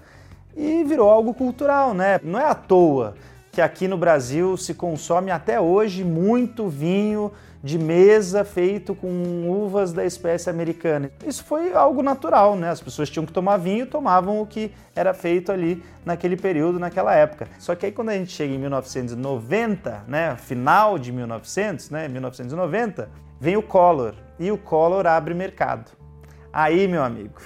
e 0.57 0.83
virou 0.85 1.09
algo 1.09 1.33
cultural, 1.33 1.95
né? 1.95 2.21
Não 2.23 2.39
é 2.39 2.45
à 2.45 2.55
toa 2.55 3.15
que 3.53 3.61
aqui 3.61 3.87
no 3.87 3.97
Brasil 3.97 4.57
se 4.57 4.75
consome 4.75 5.31
até 5.31 5.61
hoje 5.61 6.03
muito 6.03 6.69
vinho 6.69 7.31
de 7.63 7.79
mesa 7.79 8.45
feito 8.45 8.97
com 8.97 9.49
uvas 9.49 9.93
da 9.93 10.05
espécie 10.05 10.51
americana. 10.51 11.09
Isso 11.25 11.45
foi 11.45 11.73
algo 11.73 12.03
natural, 12.03 12.57
né? 12.57 12.69
As 12.69 12.81
pessoas 12.81 13.09
tinham 13.09 13.25
que 13.25 13.33
tomar 13.33 13.59
vinho, 13.59 13.87
tomavam 13.87 14.43
o 14.43 14.47
que 14.47 14.73
era 14.95 15.15
feito 15.15 15.53
ali 15.53 15.83
naquele 16.05 16.37
período, 16.37 16.81
naquela 16.81 17.15
época. 17.15 17.47
Só 17.61 17.77
que 17.77 17.87
aí 17.87 17.93
quando 17.93 18.09
a 18.09 18.15
gente 18.15 18.33
chega 18.33 18.53
em 18.53 18.59
1990, 18.59 20.05
né, 20.09 20.37
final 20.37 20.99
de 20.99 21.13
1900, 21.13 21.91
né, 21.91 22.09
1990, 22.09 23.09
vem 23.41 23.57
o 23.57 23.63
Collor 23.63 24.15
e 24.39 24.51
o 24.51 24.59
Collor 24.59 25.07
abre 25.07 25.35
mercado. 25.35 25.91
Aí, 26.53 26.87
meu 26.87 27.03
amigo, 27.03 27.41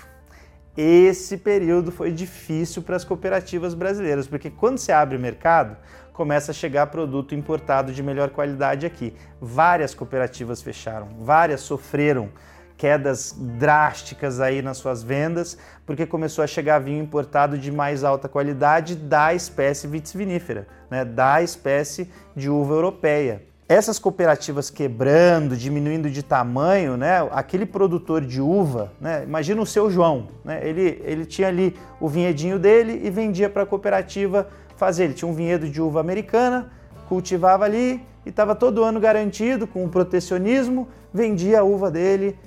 esse 0.77 1.37
período 1.37 1.91
foi 1.91 2.13
difícil 2.13 2.83
para 2.83 2.95
as 2.95 3.05
cooperativas 3.05 3.75
brasileiras, 3.75 4.29
porque 4.29 4.51
quando 4.51 4.79
você 4.79 4.93
abre 4.93 5.19
mercado, 5.19 5.77
começa 6.13 6.53
a 6.53 6.55
chegar 6.55 6.87
produto 6.89 7.35
importado 7.35 7.93
de 7.93 8.03
melhor 8.03 8.31
qualidade 8.31 8.87
aqui. 8.87 9.15
Várias 9.41 9.95
cooperativas 9.95 10.63
fecharam, 10.63 11.09
várias 11.21 11.63
sofreram 11.63 12.31
quedas 12.77 13.35
drásticas 13.37 14.41
aí 14.41 14.63
nas 14.63 14.77
suas 14.77 15.03
vendas, 15.03 15.59
porque 15.85 16.07
começou 16.07 16.45
a 16.45 16.47
chegar 16.47 16.79
vinho 16.79 17.03
importado 17.03 17.59
de 17.59 17.73
mais 17.73 18.05
alta 18.05 18.29
qualidade 18.29 18.95
da 18.95 19.35
espécie 19.35 19.89
vitis 19.89 20.13
vinífera, 20.13 20.69
né, 20.89 21.05
da 21.05 21.43
espécie 21.43 22.09
de 22.37 22.49
uva 22.49 22.75
europeia 22.75 23.48
essas 23.69 23.99
cooperativas 23.99 24.71
quebrando, 24.71 25.55
diminuindo 25.55 26.09
de 26.09 26.23
tamanho, 26.23 26.97
né? 26.97 27.19
Aquele 27.31 27.67
produtor 27.67 28.25
de 28.25 28.41
uva, 28.41 28.91
né? 28.99 29.23
Imagina 29.25 29.61
o 29.61 29.67
seu 29.67 29.91
João, 29.91 30.29
né? 30.43 30.67
Ele, 30.67 31.03
ele 31.05 31.27
tinha 31.27 31.49
ali 31.49 31.77
o 32.01 32.09
vinhedinho 32.09 32.59
dele 32.59 33.03
e 33.05 33.11
vendia 33.11 33.51
para 33.51 33.65
a 33.65 33.67
cooperativa 33.67 34.49
fazer. 34.75 35.05
Ele 35.05 35.13
tinha 35.13 35.31
um 35.31 35.35
vinhedo 35.35 35.69
de 35.69 35.83
uva 35.83 36.01
americana, 36.01 36.73
cultivava 37.11 37.67
ali 37.67 38.03
e 38.25 38.31
estava 38.31 38.55
todo 38.55 38.83
ano 38.83 38.99
garantido 38.99 39.67
com 39.67 39.85
o 39.85 39.89
protecionismo, 39.89 40.89
vendia 41.13 41.61
a 41.61 41.63
uva 41.63 41.91
dele 41.91 42.39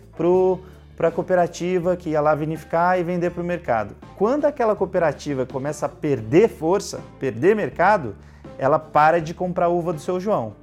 para 0.98 1.08
a 1.08 1.12
cooperativa 1.12 1.96
que 1.96 2.10
ia 2.10 2.22
lá 2.22 2.34
vinificar 2.34 3.00
e 3.00 3.04
vender 3.04 3.30
para 3.30 3.44
o 3.44 3.46
mercado. 3.46 3.96
Quando 4.18 4.46
aquela 4.46 4.76
cooperativa 4.76 5.46
começa 5.46 5.86
a 5.86 5.90
perder 5.90 6.50
força, 6.50 7.00
perder 7.20 7.56
mercado, 7.56 8.16
ela 8.58 8.80
para 8.80 9.22
de 9.22 9.36
comprar 9.36 9.68
uva 9.70 9.94
do 9.94 10.00
seu 10.00 10.20
João 10.20 10.61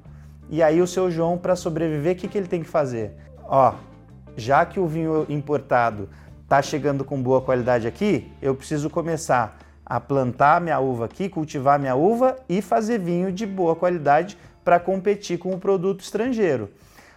e 0.51 0.63
aí 0.63 0.81
o 0.81 0.87
seu 0.87 1.11
João, 1.11 1.37
para 1.37 1.55
sobreviver, 1.55 2.15
o 2.15 2.19
que, 2.19 2.29
que 2.29 2.39
ele 2.39 2.49
tem 2.49 2.63
que 2.63 2.69
fazer? 2.69 3.13
Ó, 3.45 3.75
já 4.37 4.65
que 4.65 4.81
o 4.81 4.87
vinho 4.87 5.27
importado 5.29 6.09
está 6.43 6.63
chegando 6.63 7.05
com 7.05 7.21
boa 7.23 7.43
qualidade 7.43 7.87
aqui, 7.87 8.33
eu 8.41 8.55
preciso 8.55 8.89
começar 8.89 9.59
a 9.85 9.99
plantar 10.01 10.61
minha 10.61 10.79
uva 10.79 11.07
aqui, 11.07 11.29
cultivar 11.29 11.79
minha 11.79 11.95
uva 11.95 12.37
e 12.49 12.63
fazer 12.63 12.99
vinho 12.99 13.33
de 13.33 13.47
boa 13.47 13.75
qualidade 13.75 14.39
para 14.65 14.79
competir 14.79 15.39
com 15.39 15.53
o 15.53 15.59
produto 15.59 16.01
estrangeiro. 16.01 16.71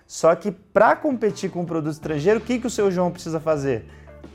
Só 0.07 0.35
que 0.35 0.51
para 0.51 0.95
competir 0.95 1.49
com 1.49 1.61
o 1.61 1.65
produto 1.65 1.93
estrangeiro, 1.93 2.39
o 2.39 2.43
que, 2.43 2.59
que 2.59 2.67
o 2.67 2.69
seu 2.69 2.91
João 2.91 3.11
precisa 3.11 3.39
fazer? 3.39 3.85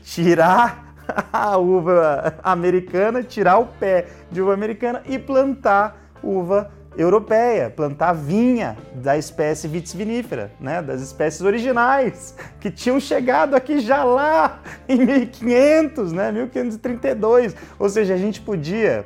Tirar 0.03 0.95
a 1.31 1.57
uva 1.57 2.35
americana, 2.43 3.21
tirar 3.21 3.59
o 3.59 3.65
pé 3.65 4.07
de 4.31 4.41
uva 4.41 4.53
americana 4.53 5.03
e 5.05 5.19
plantar 5.19 5.97
uva 6.23 6.71
europeia, 6.97 7.69
plantar 7.69 8.13
vinha 8.13 8.75
da 8.95 9.17
espécie 9.17 9.67
vitis 9.67 9.93
vinífera, 9.93 10.51
né, 10.59 10.81
das 10.81 11.01
espécies 11.01 11.41
originais 11.41 12.35
que 12.59 12.71
tinham 12.71 12.99
chegado 12.99 13.55
aqui 13.55 13.79
já 13.79 14.03
lá 14.03 14.59
em 14.89 14.97
1500, 15.05 16.11
né, 16.11 16.31
1532. 16.31 17.55
Ou 17.77 17.89
seja, 17.89 18.15
a 18.15 18.17
gente 18.17 18.41
podia 18.41 19.05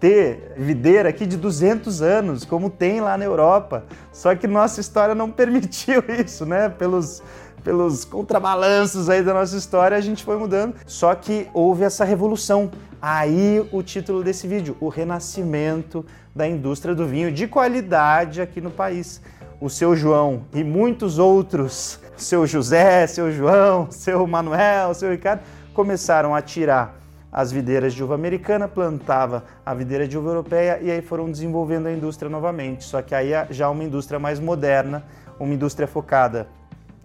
ter 0.00 0.52
videira 0.56 1.08
aqui 1.08 1.26
de 1.26 1.36
200 1.36 2.02
anos, 2.02 2.44
como 2.44 2.70
tem 2.70 3.00
lá 3.00 3.16
na 3.16 3.24
Europa. 3.24 3.84
Só 4.12 4.34
que 4.34 4.46
nossa 4.46 4.80
história 4.80 5.14
não 5.14 5.30
permitiu 5.32 6.02
isso, 6.08 6.46
né? 6.46 6.68
Pelos 6.68 7.22
pelos 7.66 8.04
contrabalanços 8.04 9.08
aí 9.08 9.24
da 9.24 9.34
nossa 9.34 9.56
história, 9.56 9.96
a 9.96 10.00
gente 10.00 10.22
foi 10.22 10.36
mudando. 10.38 10.76
Só 10.86 11.12
que 11.16 11.48
houve 11.52 11.82
essa 11.82 12.04
revolução. 12.04 12.70
Aí 13.00 13.66
o 13.72 13.82
título 13.82 14.22
desse 14.24 14.46
vídeo, 14.46 14.76
o 14.80 14.88
renascimento 14.88 16.04
da 16.34 16.48
indústria 16.48 16.94
do 16.94 17.06
vinho 17.06 17.30
de 17.30 17.46
qualidade 17.46 18.40
aqui 18.40 18.60
no 18.60 18.70
país. 18.70 19.20
O 19.60 19.68
seu 19.68 19.94
João 19.94 20.44
e 20.52 20.64
muitos 20.64 21.18
outros, 21.18 22.00
seu 22.16 22.46
José, 22.46 23.06
seu 23.06 23.30
João, 23.30 23.90
seu 23.90 24.26
Manuel, 24.26 24.94
seu 24.94 25.10
Ricardo, 25.10 25.42
começaram 25.74 26.34
a 26.34 26.40
tirar 26.40 26.96
as 27.30 27.52
videiras 27.52 27.92
de 27.92 28.02
uva 28.02 28.14
americana, 28.14 28.66
plantava 28.66 29.44
a 29.64 29.74
videira 29.74 30.08
de 30.08 30.16
uva 30.16 30.30
europeia 30.30 30.78
e 30.80 30.90
aí 30.90 31.02
foram 31.02 31.30
desenvolvendo 31.30 31.86
a 31.86 31.92
indústria 31.92 32.30
novamente. 32.30 32.84
Só 32.84 33.02
que 33.02 33.14
aí 33.14 33.30
já 33.50 33.68
uma 33.68 33.84
indústria 33.84 34.18
mais 34.18 34.40
moderna, 34.40 35.04
uma 35.38 35.52
indústria 35.52 35.86
focada 35.86 36.48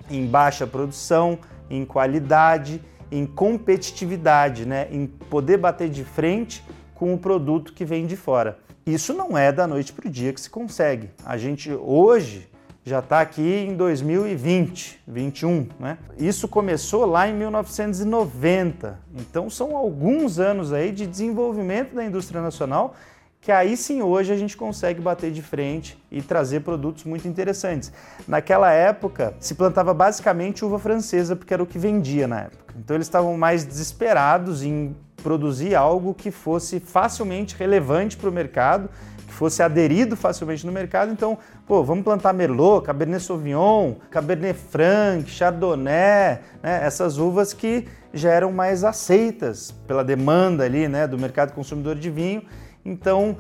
em 0.10 0.26
baixa 0.26 0.66
produção, 0.66 1.38
em 1.70 1.86
qualidade, 1.86 2.82
em 3.12 3.26
competitividade, 3.26 4.66
né? 4.66 4.88
em 4.90 5.06
poder 5.06 5.58
bater 5.58 5.90
de 5.90 6.04
frente 6.04 6.64
com 6.96 7.14
o 7.14 7.18
produto 7.18 7.74
que 7.74 7.84
vem 7.84 8.08
de 8.08 8.16
fora. 8.16 8.58
Isso 8.86 9.14
não 9.14 9.38
é 9.38 9.52
da 9.52 9.68
noite 9.68 9.94
para 9.94 10.08
o 10.08 10.12
dia 10.12 10.34
que 10.34 10.42
se 10.42 10.50
consegue. 10.50 11.10
A 11.26 11.38
gente 11.38 11.72
hoje 11.72 12.50
já 12.84 13.00
está 13.00 13.22
aqui 13.22 13.68
em 13.68 13.76
2020, 13.76 15.02
21, 15.08 15.68
né? 15.80 16.00
Isso 16.18 16.48
começou 16.48 17.06
lá 17.06 17.28
em 17.28 17.34
1990. 17.34 19.00
Então 19.16 19.52
são 19.52 19.78
alguns 19.78 20.40
anos 20.40 20.74
aí 20.74 20.92
de 20.92 21.06
desenvolvimento 21.06 21.94
da 21.94 22.04
indústria 22.04 22.42
nacional 22.42 22.96
que 23.42 23.52
aí 23.52 23.76
sim 23.76 24.04
hoje 24.04 24.32
a 24.32 24.38
gente 24.38 24.56
consegue 24.56 25.02
bater 25.02 25.32
de 25.32 25.42
frente 25.42 25.98
e 26.12 26.22
trazer 26.22 26.60
produtos 26.60 27.04
muito 27.06 27.28
interessantes. 27.28 27.92
Naquela 28.28 28.72
época 28.72 29.34
se 29.40 29.56
plantava 29.56 29.96
basicamente 29.96 30.64
uva 30.64 30.78
francesa 30.78 31.36
porque 31.36 31.52
era 31.52 31.64
o 31.64 31.66
que 31.66 31.80
vendia 31.80 32.28
na 32.28 32.42
época. 32.42 32.76
Então 32.78 32.96
eles 32.96 33.08
estavam 33.08 33.36
mais 33.36 33.66
desesperados 33.66 34.62
em 34.62 34.96
produzir 35.24 35.74
algo 35.74 36.14
que 36.14 36.30
fosse 36.30 36.80
facilmente 36.80 37.56
relevante 37.56 38.16
para 38.16 38.30
o 38.30 38.32
mercado, 38.32 38.90
que 39.26 39.34
fosse 39.34 39.64
aderido 39.64 40.16
facilmente 40.16 40.64
no 40.64 40.72
mercado. 40.72 41.12
Então, 41.12 41.36
pô, 41.66 41.84
vamos 41.84 42.04
plantar 42.04 42.34
Merlot, 42.34 42.86
Cabernet 42.86 43.24
Sauvignon, 43.24 43.96
Cabernet 44.12 44.58
Franc, 44.70 45.28
Chardonnay, 45.28 46.40
né? 46.62 46.86
essas 46.86 47.18
uvas 47.18 47.54
que 47.54 47.88
já 48.14 48.30
eram 48.30 48.52
mais 48.52 48.84
aceitas 48.84 49.72
pela 49.88 50.04
demanda 50.04 50.64
ali, 50.64 50.88
né, 50.88 51.08
do 51.08 51.18
mercado 51.18 51.54
consumidor 51.54 51.96
de 51.96 52.10
vinho. 52.10 52.44
Então, 52.84 53.38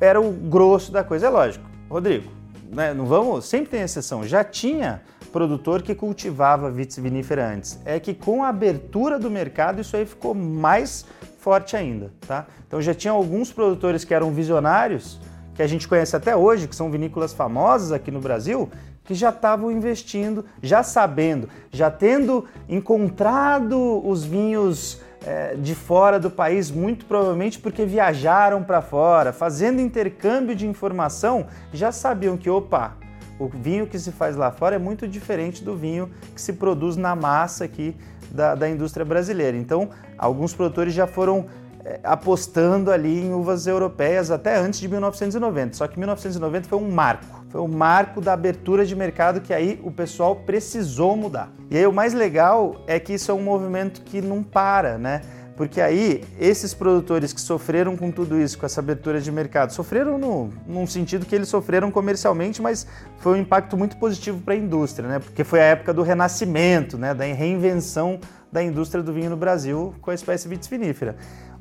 era 0.00 0.20
o 0.20 0.32
grosso 0.32 0.92
da 0.92 1.02
coisa. 1.04 1.26
É 1.26 1.30
lógico, 1.30 1.64
Rodrigo, 1.88 2.30
né, 2.70 2.92
não 2.92 3.06
vamos, 3.06 3.44
sempre 3.44 3.70
tem 3.70 3.82
exceção. 3.82 4.26
Já 4.26 4.42
tinha 4.42 5.02
produtor 5.34 5.82
que 5.82 5.96
cultivava 5.96 6.70
vitis 6.70 6.98
vinífera 6.98 7.48
antes. 7.48 7.80
É 7.84 7.98
que 7.98 8.14
com 8.14 8.44
a 8.44 8.48
abertura 8.48 9.18
do 9.18 9.28
mercado 9.28 9.80
isso 9.80 9.96
aí 9.96 10.06
ficou 10.06 10.32
mais 10.32 11.04
forte 11.38 11.76
ainda, 11.76 12.12
tá? 12.26 12.46
Então 12.66 12.80
já 12.80 12.94
tinha 12.94 13.12
alguns 13.12 13.52
produtores 13.52 14.04
que 14.04 14.14
eram 14.14 14.30
visionários, 14.30 15.20
que 15.54 15.60
a 15.60 15.66
gente 15.66 15.88
conhece 15.88 16.14
até 16.14 16.36
hoje, 16.36 16.68
que 16.68 16.76
são 16.76 16.88
vinícolas 16.88 17.32
famosas 17.32 17.90
aqui 17.90 18.12
no 18.12 18.20
Brasil, 18.20 18.70
que 19.04 19.12
já 19.12 19.30
estavam 19.30 19.72
investindo, 19.72 20.44
já 20.62 20.82
sabendo, 20.82 21.48
já 21.70 21.90
tendo 21.90 22.44
encontrado 22.68 24.06
os 24.06 24.24
vinhos 24.24 25.00
é, 25.26 25.54
de 25.56 25.74
fora 25.74 26.18
do 26.18 26.30
país, 26.30 26.70
muito 26.70 27.06
provavelmente 27.06 27.58
porque 27.58 27.84
viajaram 27.84 28.62
para 28.62 28.82
fora, 28.82 29.32
fazendo 29.32 29.80
intercâmbio 29.80 30.54
de 30.54 30.66
informação, 30.66 31.46
já 31.72 31.90
sabiam 31.90 32.36
que, 32.36 32.50
opa, 32.50 32.96
o 33.38 33.48
vinho 33.48 33.86
que 33.86 33.98
se 33.98 34.12
faz 34.12 34.36
lá 34.36 34.50
fora 34.50 34.76
é 34.76 34.78
muito 34.78 35.08
diferente 35.08 35.64
do 35.64 35.76
vinho 35.76 36.10
que 36.34 36.40
se 36.40 36.52
produz 36.52 36.96
na 36.96 37.16
massa 37.16 37.64
aqui 37.64 37.96
da, 38.30 38.54
da 38.54 38.68
indústria 38.68 39.04
brasileira. 39.04 39.56
Então, 39.56 39.90
alguns 40.16 40.54
produtores 40.54 40.94
já 40.94 41.06
foram 41.06 41.46
é, 41.84 42.00
apostando 42.02 42.90
ali 42.90 43.20
em 43.20 43.32
uvas 43.32 43.66
europeias 43.66 44.30
até 44.30 44.56
antes 44.56 44.80
de 44.80 44.88
1990. 44.88 45.74
Só 45.74 45.86
que 45.86 45.98
1990 45.98 46.68
foi 46.68 46.78
um 46.78 46.90
marco. 46.90 47.43
Foi 47.54 47.60
o 47.60 47.68
marco 47.68 48.20
da 48.20 48.32
abertura 48.32 48.84
de 48.84 48.96
mercado 48.96 49.40
que 49.40 49.54
aí 49.54 49.80
o 49.84 49.92
pessoal 49.92 50.34
precisou 50.34 51.16
mudar. 51.16 51.52
E 51.70 51.78
aí 51.78 51.86
o 51.86 51.92
mais 51.92 52.12
legal 52.12 52.82
é 52.84 52.98
que 52.98 53.12
isso 53.12 53.30
é 53.30 53.34
um 53.34 53.40
movimento 53.40 54.02
que 54.02 54.20
não 54.20 54.42
para, 54.42 54.98
né? 54.98 55.20
Porque 55.56 55.80
aí 55.80 56.24
esses 56.40 56.74
produtores 56.74 57.32
que 57.32 57.40
sofreram 57.40 57.96
com 57.96 58.10
tudo 58.10 58.40
isso, 58.40 58.58
com 58.58 58.66
essa 58.66 58.80
abertura 58.80 59.20
de 59.20 59.30
mercado, 59.30 59.70
sofreram 59.70 60.18
no, 60.18 60.52
num 60.66 60.84
sentido 60.84 61.24
que 61.24 61.32
eles 61.32 61.46
sofreram 61.46 61.92
comercialmente, 61.92 62.60
mas 62.60 62.88
foi 63.18 63.38
um 63.38 63.42
impacto 63.42 63.76
muito 63.76 63.98
positivo 63.98 64.40
para 64.40 64.54
a 64.54 64.56
indústria, 64.56 65.08
né? 65.08 65.20
Porque 65.20 65.44
foi 65.44 65.60
a 65.60 65.64
época 65.66 65.94
do 65.94 66.02
renascimento, 66.02 66.98
né? 66.98 67.14
Da 67.14 67.22
reinvenção 67.22 68.18
da 68.50 68.64
indústria 68.64 69.00
do 69.00 69.12
vinho 69.12 69.30
no 69.30 69.36
Brasil 69.36 69.94
com 70.00 70.10
a 70.10 70.14
espécie 70.14 70.48
vitis 70.48 70.66
vinífera. 70.66 71.14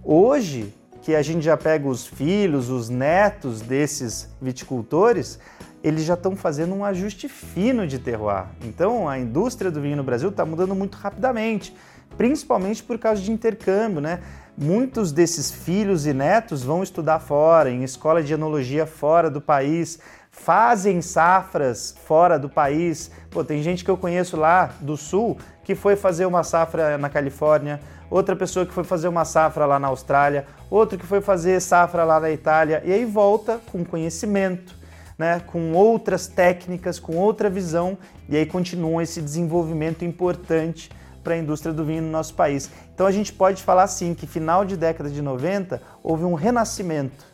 Hoje, 0.03 0.73
que 1.03 1.13
a 1.13 1.21
gente 1.21 1.43
já 1.43 1.55
pega 1.55 1.87
os 1.87 2.07
filhos, 2.07 2.69
os 2.69 2.89
netos 2.89 3.61
desses 3.61 4.29
viticultores, 4.41 5.37
eles 5.83 6.05
já 6.05 6.13
estão 6.13 6.35
fazendo 6.35 6.73
um 6.73 6.85
ajuste 6.85 7.27
fino 7.27 7.85
de 7.85 7.99
terroir. 7.99 8.45
Então, 8.63 9.09
a 9.09 9.19
indústria 9.19 9.69
do 9.69 9.81
vinho 9.81 9.97
no 9.97 10.03
Brasil 10.03 10.29
está 10.29 10.45
mudando 10.45 10.73
muito 10.73 10.95
rapidamente 10.95 11.75
principalmente 12.17 12.83
por 12.83 12.97
causa 12.97 13.21
de 13.21 13.31
intercâmbio, 13.31 14.01
né? 14.01 14.19
Muitos 14.55 15.11
desses 15.11 15.49
filhos 15.49 16.05
e 16.05 16.13
netos 16.13 16.63
vão 16.63 16.83
estudar 16.83 17.19
fora, 17.19 17.71
em 17.71 17.83
escola 17.83 18.21
de 18.21 18.33
enologia 18.33 18.85
fora 18.85 19.29
do 19.29 19.41
país, 19.41 19.99
fazem 20.29 21.01
safras 21.01 21.95
fora 22.05 22.37
do 22.37 22.47
país. 22.47 23.09
Pô, 23.31 23.43
tem 23.43 23.63
gente 23.63 23.83
que 23.83 23.89
eu 23.89 23.97
conheço 23.97 24.37
lá 24.37 24.71
do 24.79 24.95
sul 24.95 25.37
que 25.63 25.73
foi 25.73 25.95
fazer 25.95 26.25
uma 26.25 26.43
safra 26.43 26.97
na 26.97 27.09
Califórnia, 27.09 27.79
outra 28.11 28.35
pessoa 28.35 28.65
que 28.65 28.73
foi 28.73 28.83
fazer 28.83 29.07
uma 29.07 29.25
safra 29.25 29.65
lá 29.65 29.79
na 29.79 29.87
Austrália, 29.87 30.45
outro 30.69 30.99
que 30.99 31.05
foi 31.05 31.21
fazer 31.21 31.59
safra 31.59 32.03
lá 32.03 32.19
na 32.19 32.29
Itália, 32.29 32.83
e 32.85 32.91
aí 32.91 33.05
volta 33.05 33.59
com 33.71 33.83
conhecimento, 33.83 34.75
né, 35.17 35.39
com 35.39 35.73
outras 35.73 36.27
técnicas, 36.27 36.99
com 36.99 37.15
outra 37.15 37.49
visão, 37.49 37.97
e 38.27 38.37
aí 38.37 38.45
continua 38.45 39.03
esse 39.03 39.21
desenvolvimento 39.21 40.03
importante 40.03 40.89
para 41.23 41.35
a 41.35 41.37
indústria 41.37 41.73
do 41.73 41.85
vinho 41.85 42.01
no 42.01 42.11
nosso 42.11 42.33
país. 42.33 42.69
Então 42.93 43.07
a 43.07 43.11
gente 43.11 43.31
pode 43.31 43.63
falar 43.63 43.87
sim 43.87 44.13
que 44.13 44.27
final 44.27 44.65
de 44.65 44.75
década 44.75 45.09
de 45.09 45.21
90 45.21 45.81
houve 46.03 46.25
um 46.25 46.33
renascimento 46.33 47.25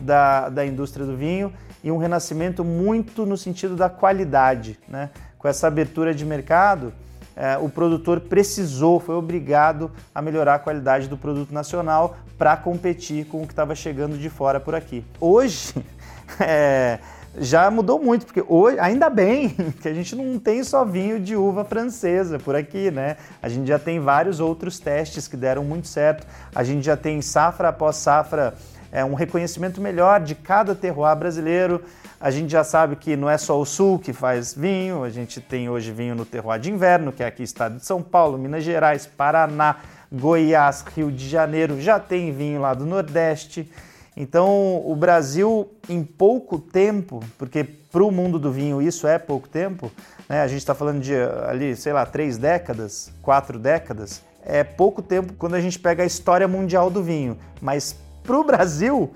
da, 0.00 0.48
da 0.48 0.64
indústria 0.64 1.06
do 1.06 1.16
vinho 1.16 1.52
e 1.82 1.90
um 1.90 1.96
renascimento 1.96 2.64
muito 2.64 3.24
no 3.24 3.36
sentido 3.36 3.74
da 3.74 3.88
qualidade. 3.88 4.78
Né? 4.86 5.10
Com 5.38 5.48
essa 5.48 5.66
abertura 5.66 6.14
de 6.14 6.24
mercado, 6.24 6.92
é, 7.34 7.56
o 7.56 7.68
produtor 7.68 8.20
precisou, 8.20 9.00
foi 9.00 9.14
obrigado 9.14 9.90
a 10.14 10.20
melhorar 10.20 10.56
a 10.56 10.58
qualidade 10.58 11.08
do 11.08 11.16
produto 11.16 11.52
nacional 11.52 12.16
para 12.36 12.56
competir 12.56 13.26
com 13.26 13.42
o 13.42 13.46
que 13.46 13.52
estava 13.52 13.74
chegando 13.74 14.18
de 14.18 14.28
fora 14.28 14.60
por 14.60 14.74
aqui. 14.74 15.04
Hoje, 15.18 15.74
é, 16.38 16.98
já 17.38 17.70
mudou 17.70 18.02
muito, 18.02 18.26
porque 18.26 18.44
hoje, 18.46 18.78
ainda 18.78 19.08
bem 19.08 19.50
que 19.80 19.88
a 19.88 19.94
gente 19.94 20.16
não 20.16 20.38
tem 20.38 20.64
só 20.64 20.84
vinho 20.84 21.20
de 21.20 21.36
uva 21.36 21.64
francesa 21.64 22.38
por 22.38 22.56
aqui, 22.56 22.90
né? 22.90 23.16
A 23.42 23.48
gente 23.48 23.68
já 23.68 23.78
tem 23.78 24.00
vários 24.00 24.40
outros 24.40 24.78
testes 24.78 25.28
que 25.28 25.36
deram 25.36 25.64
muito 25.64 25.88
certo. 25.88 26.26
A 26.54 26.64
gente 26.64 26.84
já 26.84 26.96
tem 26.96 27.22
safra 27.22 27.68
após 27.68 27.96
safra 27.96 28.54
é, 28.92 29.04
um 29.04 29.14
reconhecimento 29.14 29.80
melhor 29.80 30.20
de 30.20 30.34
cada 30.34 30.74
terroir 30.74 31.14
brasileiro. 31.16 31.82
A 32.20 32.30
gente 32.30 32.50
já 32.50 32.64
sabe 32.64 32.96
que 32.96 33.16
não 33.16 33.30
é 33.30 33.38
só 33.38 33.58
o 33.58 33.64
sul 33.64 33.98
que 33.98 34.12
faz 34.12 34.52
vinho, 34.52 35.04
a 35.04 35.10
gente 35.10 35.40
tem 35.40 35.70
hoje 35.70 35.90
vinho 35.90 36.14
no 36.14 36.26
terroir 36.26 36.60
de 36.60 36.70
inverno, 36.70 37.12
que 37.12 37.22
é 37.22 37.26
aqui 37.26 37.42
estado 37.42 37.76
de 37.76 37.86
São 37.86 38.02
Paulo, 38.02 38.36
Minas 38.36 38.62
Gerais, 38.62 39.06
Paraná, 39.06 39.76
Goiás, 40.12 40.84
Rio 40.94 41.10
de 41.10 41.26
Janeiro, 41.26 41.80
já 41.80 41.98
tem 41.98 42.30
vinho 42.32 42.60
lá 42.60 42.74
do 42.74 42.84
Nordeste. 42.84 43.70
Então, 44.16 44.82
o 44.84 44.94
Brasil, 44.96 45.70
em 45.88 46.02
pouco 46.02 46.58
tempo, 46.58 47.20
porque 47.38 47.64
para 47.64 48.02
o 48.02 48.10
mundo 48.10 48.38
do 48.38 48.52
vinho 48.52 48.80
isso 48.80 49.06
é 49.06 49.18
pouco 49.18 49.48
tempo, 49.48 49.90
né? 50.28 50.42
a 50.42 50.48
gente 50.48 50.58
está 50.58 50.74
falando 50.74 51.00
de 51.00 51.14
ali, 51.48 51.74
sei 51.76 51.92
lá, 51.92 52.04
três 52.06 52.38
décadas, 52.38 53.12
quatro 53.22 53.58
décadas, 53.58 54.22
é 54.44 54.64
pouco 54.64 55.02
tempo 55.02 55.34
quando 55.34 55.54
a 55.54 55.60
gente 55.60 55.78
pega 55.78 56.02
a 56.02 56.06
história 56.06 56.46
mundial 56.48 56.90
do 56.90 57.02
vinho. 57.02 57.36
Mas 57.60 57.96
para 58.22 58.38
o 58.38 58.44
Brasil, 58.44 59.12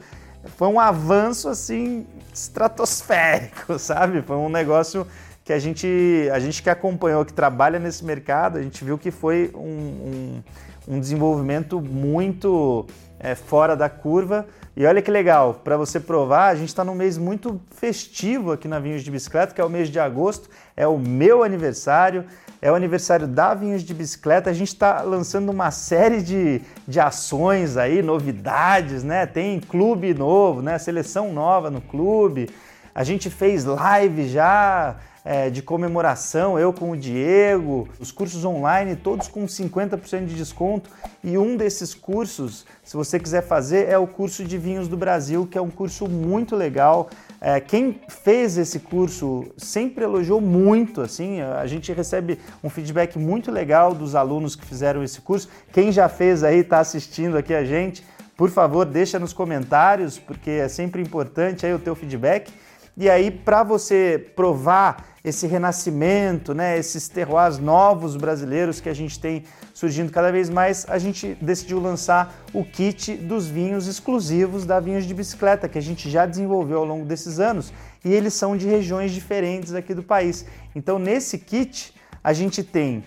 foi 0.57 0.68
um 0.68 0.78
avanço 0.78 1.48
assim 1.48 2.07
estratosférico, 2.33 3.78
sabe? 3.78 4.22
Foi 4.22 4.37
um 4.37 4.48
negócio 4.48 5.07
que 5.44 5.52
a 5.52 5.59
gente, 5.59 6.28
a 6.33 6.38
gente 6.38 6.62
que 6.62 6.70
acompanhou, 6.70 7.24
que 7.24 7.33
trabalha 7.33 7.78
nesse 7.78 8.04
mercado, 8.04 8.59
a 8.59 8.62
gente 8.62 8.83
viu 8.83 8.96
que 8.96 9.11
foi 9.11 9.50
um, 9.54 9.59
um, 9.59 10.42
um 10.88 11.00
desenvolvimento 11.00 11.80
muito 11.80 12.87
é, 13.20 13.35
fora 13.35 13.76
da 13.76 13.88
curva 13.88 14.46
e 14.76 14.84
olha 14.84 15.00
que 15.00 15.10
legal, 15.10 15.60
para 15.62 15.76
você 15.76 16.00
provar, 16.00 16.48
a 16.48 16.54
gente 16.56 16.68
está 16.68 16.82
num 16.82 16.96
mês 16.96 17.16
muito 17.16 17.60
festivo 17.70 18.50
aqui 18.50 18.66
na 18.66 18.80
Vinhos 18.80 19.04
de 19.04 19.10
Bicicleta, 19.10 19.54
que 19.54 19.60
é 19.60 19.64
o 19.64 19.70
mês 19.70 19.88
de 19.88 20.00
agosto, 20.00 20.50
é 20.76 20.84
o 20.84 20.98
meu 20.98 21.44
aniversário, 21.44 22.24
é 22.60 22.72
o 22.72 22.74
aniversário 22.74 23.28
da 23.28 23.54
Vinhos 23.54 23.84
de 23.84 23.94
Bicicleta. 23.94 24.50
A 24.50 24.52
gente 24.52 24.68
está 24.68 25.02
lançando 25.02 25.50
uma 25.50 25.70
série 25.70 26.20
de, 26.20 26.60
de 26.88 26.98
ações 26.98 27.76
aí, 27.76 28.02
novidades, 28.02 29.04
né? 29.04 29.26
Tem 29.26 29.60
clube 29.60 30.12
novo, 30.12 30.60
né? 30.60 30.76
Seleção 30.78 31.32
nova 31.32 31.70
no 31.70 31.80
clube. 31.80 32.50
A 32.94 33.02
gente 33.02 33.28
fez 33.28 33.64
live 33.64 34.28
já 34.28 34.96
é, 35.24 35.50
de 35.50 35.62
comemoração, 35.62 36.59
eu 36.59 36.72
com 36.72 36.90
o 36.90 36.96
Diego, 36.96 37.88
os 37.98 38.12
cursos 38.12 38.44
online, 38.44 38.94
todos 38.94 39.26
com 39.26 39.46
50% 39.46 40.26
de 40.26 40.35
desconto. 40.35 40.90
E 41.22 41.37
um 41.37 41.57
desses 41.57 41.92
cursos, 41.92 42.64
se 42.85 42.96
você 42.96 43.18
quiser 43.18 43.42
fazer, 43.42 43.88
é 43.88 43.98
o 43.98 44.07
curso 44.07 44.44
de 44.44 44.57
vinhos 44.59 44.87
do 44.87 44.96
Brasil, 44.96 45.44
que 45.50 45.59
é 45.59 45.61
um 45.61 45.70
curso 45.70 46.07
muito 46.07 46.54
legal. 46.54 47.09
É, 47.40 47.59
quem 47.59 48.00
fez 48.07 48.57
esse 48.59 48.78
curso 48.78 49.46
sempre 49.57 50.04
elogiou 50.04 50.40
muito, 50.40 51.00
assim, 51.00 51.40
a 51.40 51.66
gente 51.66 51.92
recebe 51.92 52.38
um 52.62 52.70
feedback 52.70 53.18
muito 53.18 53.50
legal 53.50 53.92
dos 53.92 54.14
alunos 54.14 54.54
que 54.54 54.64
fizeram 54.64 55.02
esse 55.02 55.20
curso. 55.20 55.48
Quem 55.72 55.90
já 55.90 56.09
fez 56.09 56.44
aí, 56.44 56.59
está 56.59 56.78
assistindo 56.78 57.37
aqui 57.37 57.54
a 57.54 57.64
gente, 57.64 58.04
por 58.37 58.50
favor, 58.50 58.85
deixa 58.85 59.18
nos 59.18 59.33
comentários, 59.33 60.18
porque 60.18 60.50
é 60.50 60.68
sempre 60.68 61.00
importante 61.00 61.64
aí 61.64 61.72
o 61.72 61.78
teu 61.78 61.94
feedback. 61.94 62.52
E 62.96 63.11
aí, 63.11 63.28
para 63.30 63.64
você 63.64 64.30
provar 64.37 65.04
esse 65.24 65.48
renascimento, 65.48 66.54
né, 66.54 66.78
esses 66.78 67.09
terroirs 67.09 67.59
novos 67.59 68.14
brasileiros 68.14 68.78
que 68.78 68.88
a 68.88 68.94
gente 68.94 69.18
tem 69.18 69.42
surgindo 69.72 70.12
cada 70.12 70.30
vez 70.30 70.48
mais, 70.48 70.87
a 70.88 70.96
gente 70.96 71.37
decidiu 71.40 71.80
lançar 71.80 72.33
o 72.52 72.62
kit 72.64 73.16
dos 73.16 73.48
vinhos 73.48 73.88
exclusivos 73.88 74.64
da 74.64 74.78
Vinhos 74.78 75.07
de 75.07 75.14
Bicicleta, 75.14 75.68
que 75.68 75.78
a 75.78 75.83
gente 75.83 76.09
já 76.09 76.24
desenvolveu 76.24 76.78
ao 76.78 76.85
longo 76.85 77.04
desses 77.04 77.40
anos, 77.40 77.72
e 78.04 78.12
eles 78.12 78.35
são 78.35 78.57
de 78.57 78.68
regiões 78.68 79.11
diferentes 79.11 79.74
aqui 79.74 79.92
do 79.92 80.02
país. 80.02 80.46
Então, 80.76 80.96
nesse 80.96 81.38
kit, 81.38 81.92
a 82.22 82.33
gente 82.33 82.62
tem 82.62 83.02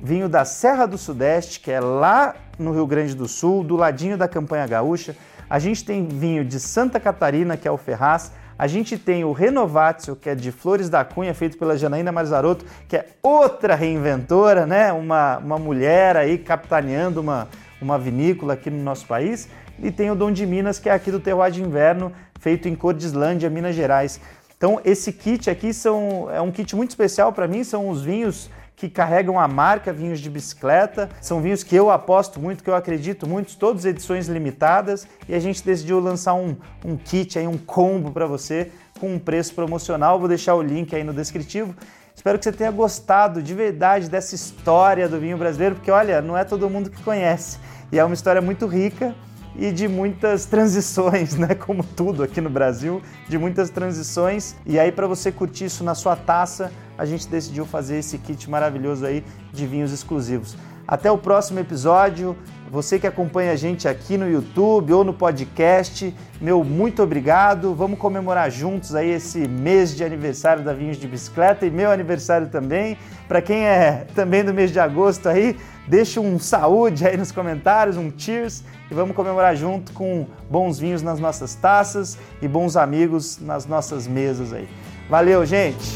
vinho 0.00 0.28
da 0.28 0.44
Serra 0.44 0.86
do 0.86 0.98
Sudeste, 0.98 1.58
que 1.58 1.70
é 1.70 1.80
lá 1.80 2.36
no 2.58 2.72
Rio 2.72 2.86
Grande 2.86 3.16
do 3.16 3.26
Sul, 3.26 3.64
do 3.64 3.74
ladinho 3.74 4.16
da 4.16 4.28
Campanha 4.28 4.66
Gaúcha. 4.66 5.16
A 5.50 5.58
gente 5.58 5.84
tem 5.84 6.06
vinho 6.06 6.44
de 6.44 6.60
Santa 6.60 7.00
Catarina, 7.00 7.56
que 7.56 7.66
é 7.66 7.70
o 7.70 7.76
Ferraz. 7.76 8.30
A 8.62 8.68
gente 8.68 8.96
tem 8.96 9.24
o 9.24 9.32
Renovatio, 9.32 10.14
que 10.14 10.30
é 10.30 10.36
de 10.36 10.52
Flores 10.52 10.88
da 10.88 11.04
Cunha, 11.04 11.34
feito 11.34 11.58
pela 11.58 11.76
Janaína 11.76 12.12
Marzarotto, 12.12 12.64
que 12.86 12.96
é 12.96 13.06
outra 13.20 13.74
reinventora, 13.74 14.66
né? 14.66 14.92
Uma, 14.92 15.38
uma 15.38 15.58
mulher 15.58 16.16
aí 16.16 16.38
capitaneando 16.38 17.20
uma, 17.20 17.48
uma 17.80 17.98
vinícola 17.98 18.52
aqui 18.52 18.70
no 18.70 18.80
nosso 18.80 19.04
país. 19.04 19.48
E 19.82 19.90
tem 19.90 20.12
o 20.12 20.14
Dom 20.14 20.30
de 20.30 20.46
Minas, 20.46 20.78
que 20.78 20.88
é 20.88 20.92
aqui 20.92 21.10
do 21.10 21.18
Terroir 21.18 21.50
de 21.50 21.60
Inverno, 21.60 22.12
feito 22.38 22.68
em 22.68 22.76
Cordislândia, 22.76 23.50
Minas 23.50 23.74
Gerais. 23.74 24.20
Então, 24.56 24.80
esse 24.84 25.12
kit 25.12 25.50
aqui 25.50 25.74
são, 25.74 26.30
é 26.30 26.40
um 26.40 26.52
kit 26.52 26.76
muito 26.76 26.90
especial 26.90 27.32
para 27.32 27.48
mim, 27.48 27.64
são 27.64 27.88
os 27.88 28.04
vinhos 28.04 28.48
que 28.76 28.88
carregam 28.88 29.38
a 29.38 29.46
marca 29.46 29.92
Vinhos 29.92 30.20
de 30.20 30.28
Bicicleta. 30.28 31.08
São 31.20 31.40
vinhos 31.40 31.62
que 31.62 31.76
eu 31.76 31.90
aposto 31.90 32.40
muito, 32.40 32.64
que 32.64 32.70
eu 32.70 32.74
acredito 32.74 33.28
muito, 33.28 33.56
todas 33.56 33.84
edições 33.84 34.28
limitadas. 34.28 35.06
E 35.28 35.34
a 35.34 35.40
gente 35.40 35.64
decidiu 35.64 36.00
lançar 36.00 36.34
um, 36.34 36.56
um 36.84 36.96
kit, 36.96 37.38
aí, 37.38 37.46
um 37.46 37.58
combo 37.58 38.10
para 38.10 38.26
você 38.26 38.70
com 38.98 39.14
um 39.14 39.18
preço 39.18 39.54
promocional. 39.54 40.18
Vou 40.18 40.28
deixar 40.28 40.54
o 40.54 40.62
link 40.62 40.94
aí 40.94 41.04
no 41.04 41.12
descritivo. 41.12 41.74
Espero 42.14 42.38
que 42.38 42.44
você 42.44 42.52
tenha 42.52 42.70
gostado 42.70 43.42
de 43.42 43.54
verdade 43.54 44.08
dessa 44.08 44.34
história 44.34 45.08
do 45.08 45.18
vinho 45.18 45.36
brasileiro, 45.36 45.76
porque 45.76 45.90
olha, 45.90 46.20
não 46.20 46.36
é 46.36 46.44
todo 46.44 46.68
mundo 46.68 46.90
que 46.90 47.02
conhece. 47.02 47.58
E 47.90 47.98
é 47.98 48.04
uma 48.04 48.14
história 48.14 48.40
muito 48.40 48.66
rica 48.66 49.14
e 49.56 49.70
de 49.70 49.88
muitas 49.88 50.46
transições, 50.46 51.34
né? 51.38 51.54
Como 51.54 51.82
tudo 51.82 52.22
aqui 52.22 52.40
no 52.40 52.50
Brasil, 52.50 53.02
de 53.28 53.38
muitas 53.38 53.70
transições. 53.70 54.56
E 54.66 54.78
aí, 54.78 54.90
para 54.90 55.06
você 55.06 55.30
curtir 55.30 55.66
isso 55.66 55.84
na 55.84 55.94
sua 55.94 56.16
taça, 56.16 56.72
a 56.96 57.04
gente 57.04 57.28
decidiu 57.28 57.64
fazer 57.64 57.98
esse 57.98 58.18
kit 58.18 58.48
maravilhoso 58.48 59.04
aí 59.04 59.24
de 59.52 59.66
vinhos 59.66 59.92
exclusivos. 59.92 60.56
Até 60.86 61.10
o 61.10 61.18
próximo 61.18 61.60
episódio. 61.60 62.36
Você 62.72 62.98
que 62.98 63.06
acompanha 63.06 63.52
a 63.52 63.56
gente 63.56 63.86
aqui 63.86 64.16
no 64.16 64.26
YouTube 64.26 64.94
ou 64.94 65.04
no 65.04 65.12
podcast, 65.12 66.14
meu 66.40 66.64
muito 66.64 67.02
obrigado. 67.02 67.74
Vamos 67.74 67.98
comemorar 67.98 68.50
juntos 68.50 68.94
aí 68.94 69.10
esse 69.10 69.46
mês 69.46 69.94
de 69.94 70.02
aniversário 70.02 70.64
da 70.64 70.72
Vinhos 70.72 70.96
de 70.96 71.06
Bicicleta 71.06 71.66
e 71.66 71.70
meu 71.70 71.90
aniversário 71.90 72.48
também. 72.48 72.96
Para 73.28 73.42
quem 73.42 73.66
é 73.66 74.06
também 74.14 74.42
do 74.42 74.54
mês 74.54 74.72
de 74.72 74.80
agosto 74.80 75.28
aí, 75.28 75.54
deixa 75.86 76.18
um 76.18 76.38
saúde 76.38 77.06
aí 77.06 77.14
nos 77.14 77.30
comentários, 77.30 77.98
um 77.98 78.10
cheers 78.16 78.64
e 78.90 78.94
vamos 78.94 79.14
comemorar 79.14 79.54
junto 79.54 79.92
com 79.92 80.26
bons 80.50 80.78
vinhos 80.78 81.02
nas 81.02 81.20
nossas 81.20 81.54
taças 81.54 82.16
e 82.40 82.48
bons 82.48 82.74
amigos 82.74 83.38
nas 83.38 83.66
nossas 83.66 84.06
mesas 84.06 84.50
aí. 84.50 84.66
Valeu, 85.10 85.44
gente. 85.44 85.86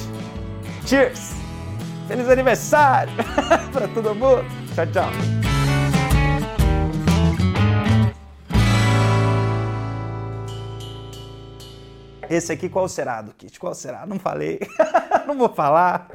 Cheers. 0.84 1.32
Feliz 2.06 2.28
aniversário 2.28 3.12
para 3.72 3.88
todo 3.88 4.14
mundo. 4.14 4.65
Tchau, 4.76 4.84
tchau. 4.92 5.10
Esse 12.28 12.52
aqui 12.52 12.68
qual 12.68 12.86
será 12.86 13.22
do 13.22 13.32
kit? 13.32 13.58
Qual 13.58 13.74
será? 13.74 14.04
Não 14.04 14.18
falei. 14.18 14.60
Não 15.26 15.38
vou 15.38 15.48
falar. 15.48 16.08